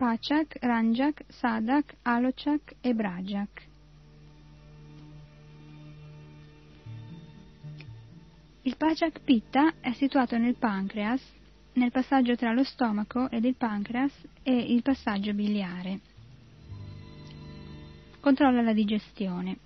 Pachak, 0.00 0.56
Ranjak, 0.62 1.24
Sadak, 1.28 1.94
Alochak 2.04 2.74
e 2.80 2.94
Brajak. 2.94 3.68
Il 8.62 8.76
Pachak 8.78 9.20
Pitta 9.20 9.74
è 9.78 9.92
situato 9.92 10.38
nel 10.38 10.56
pancreas, 10.56 11.20
nel 11.74 11.90
passaggio 11.90 12.34
tra 12.34 12.54
lo 12.54 12.64
stomaco 12.64 13.28
ed 13.28 13.44
il 13.44 13.56
pancreas 13.56 14.10
e 14.42 14.56
il 14.56 14.80
passaggio 14.80 15.34
biliare. 15.34 16.00
Controlla 18.20 18.62
la 18.62 18.72
digestione. 18.72 19.58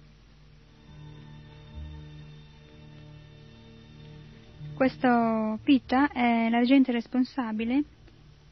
Questo 4.74 5.60
Pitta 5.62 6.10
è 6.10 6.48
l'agente 6.50 6.90
responsabile 6.90 7.93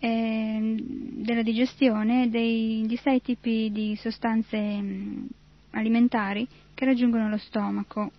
eh, 0.04 0.74
della 0.82 1.42
digestione 1.42 2.28
di 2.28 2.98
sei 3.00 3.22
tipi 3.22 3.70
di 3.70 3.94
sostanze 3.94 4.58
mm, 4.58 5.26
alimentari 5.70 6.46
che 6.74 6.84
raggiungono 6.84 7.28
lo 7.28 7.36
stomaco. 7.38 8.10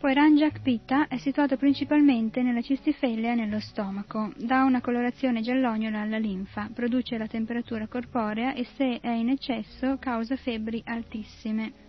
Poi 0.00 0.12
Ranjak 0.12 0.60
Pitta 0.60 1.06
è 1.06 1.16
situato 1.18 1.56
principalmente 1.56 2.42
nella 2.42 2.60
cistifellea 2.60 3.34
nello 3.34 3.60
stomaco, 3.60 4.32
dà 4.36 4.64
una 4.64 4.80
colorazione 4.80 5.40
giallognola 5.42 6.00
alla 6.00 6.18
linfa, 6.18 6.68
produce 6.74 7.16
la 7.16 7.28
temperatura 7.28 7.86
corporea 7.86 8.52
e 8.52 8.66
se 8.76 8.98
è 9.00 9.10
in 9.10 9.30
eccesso 9.30 9.96
causa 10.00 10.36
febbri 10.36 10.82
altissime. 10.84 11.83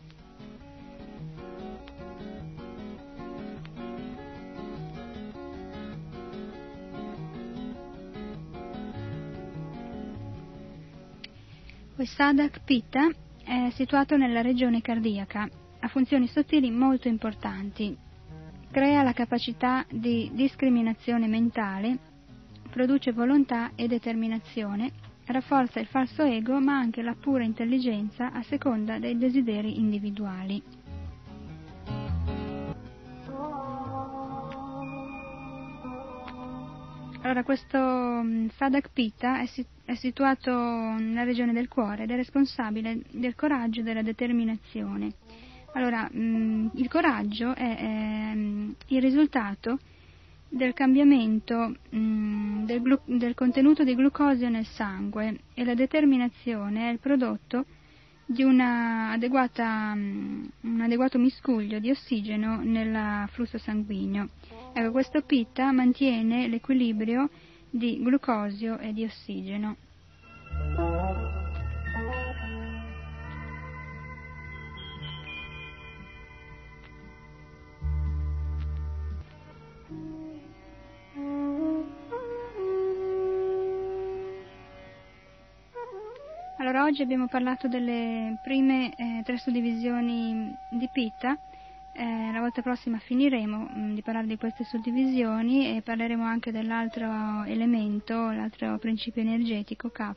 Il 12.05 12.11
Sadak 12.11 12.61
Pitta 12.63 13.09
è 13.43 13.71
situato 13.71 14.15
nella 14.15 14.41
regione 14.41 14.79
cardiaca, 14.79 15.49
ha 15.79 15.87
funzioni 15.87 16.27
sottili 16.27 16.69
molto 16.69 17.07
importanti. 17.07 17.97
Crea 18.69 19.01
la 19.01 19.11
capacità 19.11 19.83
di 19.89 20.29
discriminazione 20.31 21.25
mentale, 21.25 21.97
produce 22.69 23.11
volontà 23.11 23.71
e 23.73 23.87
determinazione, 23.87 24.91
rafforza 25.25 25.79
il 25.79 25.87
falso 25.87 26.21
ego 26.21 26.59
ma 26.59 26.77
anche 26.77 27.01
la 27.01 27.15
pura 27.19 27.43
intelligenza 27.43 28.31
a 28.31 28.43
seconda 28.43 28.99
dei 28.99 29.17
desideri 29.17 29.79
individuali. 29.79 30.61
Allora, 37.25 37.41
questo 37.41 37.79
mm, 37.79 38.49
Sadak 38.55 38.91
Pitta 38.93 39.39
è, 39.39 39.95
situato 39.95 40.51
nella 40.51 41.23
regione 41.23 41.53
del 41.53 41.67
cuore 41.67 42.03
ed 42.03 42.11
è 42.11 42.15
responsabile 42.15 43.01
del 43.09 43.33
coraggio 43.33 43.79
e 43.79 43.83
della 43.83 44.03
determinazione. 44.03 45.11
Allora, 45.73 46.07
mm, 46.15 46.67
il 46.75 46.87
coraggio 46.87 47.55
è, 47.55 48.31
mm, 48.35 48.69
il 48.89 49.01
risultato 49.01 49.79
del 50.47 50.73
cambiamento 50.73 51.75
del, 51.89 52.99
del, 53.05 53.33
contenuto 53.33 53.83
di 53.83 53.95
glucosio 53.95 54.47
nel 54.47 54.67
sangue 54.67 55.39
e 55.55 55.65
la 55.65 55.73
determinazione 55.73 56.89
è 56.89 56.91
il 56.91 56.99
prodotto 56.99 57.65
di 58.25 58.43
mh, 59.93 60.49
un 60.61 60.81
adeguato 60.81 61.17
miscuglio 61.19 61.79
di 61.79 61.91
ossigeno 61.91 62.61
nel 62.63 63.27
flusso 63.29 63.57
sanguigno. 63.57 64.29
Ecco, 64.73 64.91
questo 64.91 65.21
pitta 65.21 65.71
mantiene 65.71 66.47
l'equilibrio 66.47 67.29
di 67.69 68.01
glucosio 68.01 68.77
e 68.79 68.93
di 68.93 69.03
ossigeno. 69.03 69.77
Oggi 86.85 87.01
abbiamo 87.01 87.27
parlato 87.27 87.67
delle 87.67 88.37
prime 88.43 88.93
eh, 88.95 89.21
tre 89.23 89.39
suddivisioni 89.39 90.55
di 90.69 90.87
Pitta, 90.93 91.35
eh, 91.93 92.31
la 92.31 92.39
volta 92.39 92.61
prossima 92.61 92.99
finiremo 92.99 93.57
mh, 93.57 93.79
mm, 93.79 93.93
di 93.95 94.01
parlare 94.03 94.27
di 94.27 94.37
queste 94.37 94.63
suddivisioni 94.65 95.75
e 95.75 95.81
parleremo 95.81 96.23
anche 96.23 96.51
dell'altro 96.51 97.43
elemento, 97.45 98.29
l'altro 98.29 98.77
principio 98.77 99.23
energetico, 99.23 99.89
K. 99.89 100.11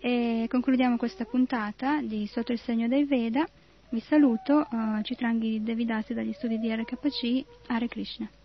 E 0.00 0.46
concludiamo 0.48 0.96
questa 0.96 1.26
puntata 1.26 2.00
di 2.00 2.26
Sotto 2.26 2.52
il 2.52 2.58
segno 2.60 2.88
dei 2.88 3.04
Veda. 3.04 3.46
Vi 3.90 4.00
saluto, 4.00 4.66
uh, 4.70 5.02
Citranghi 5.02 5.62
Devidasi 5.62 6.14
dagli 6.14 6.32
studi 6.32 6.58
di 6.58 6.74
RKC, 6.74 7.44
Hare 7.66 7.86
Krishna. 7.86 8.39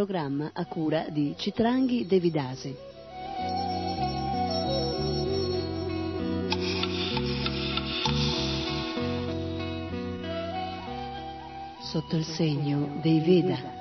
Programma 0.00 0.52
a 0.54 0.64
cura 0.64 1.10
di 1.10 1.34
Citranghi 1.36 2.06
Devidasi. 2.06 2.74
Sotto 11.82 12.16
il 12.16 12.24
segno 12.24 12.98
dei 13.02 13.20
Veda. 13.20 13.79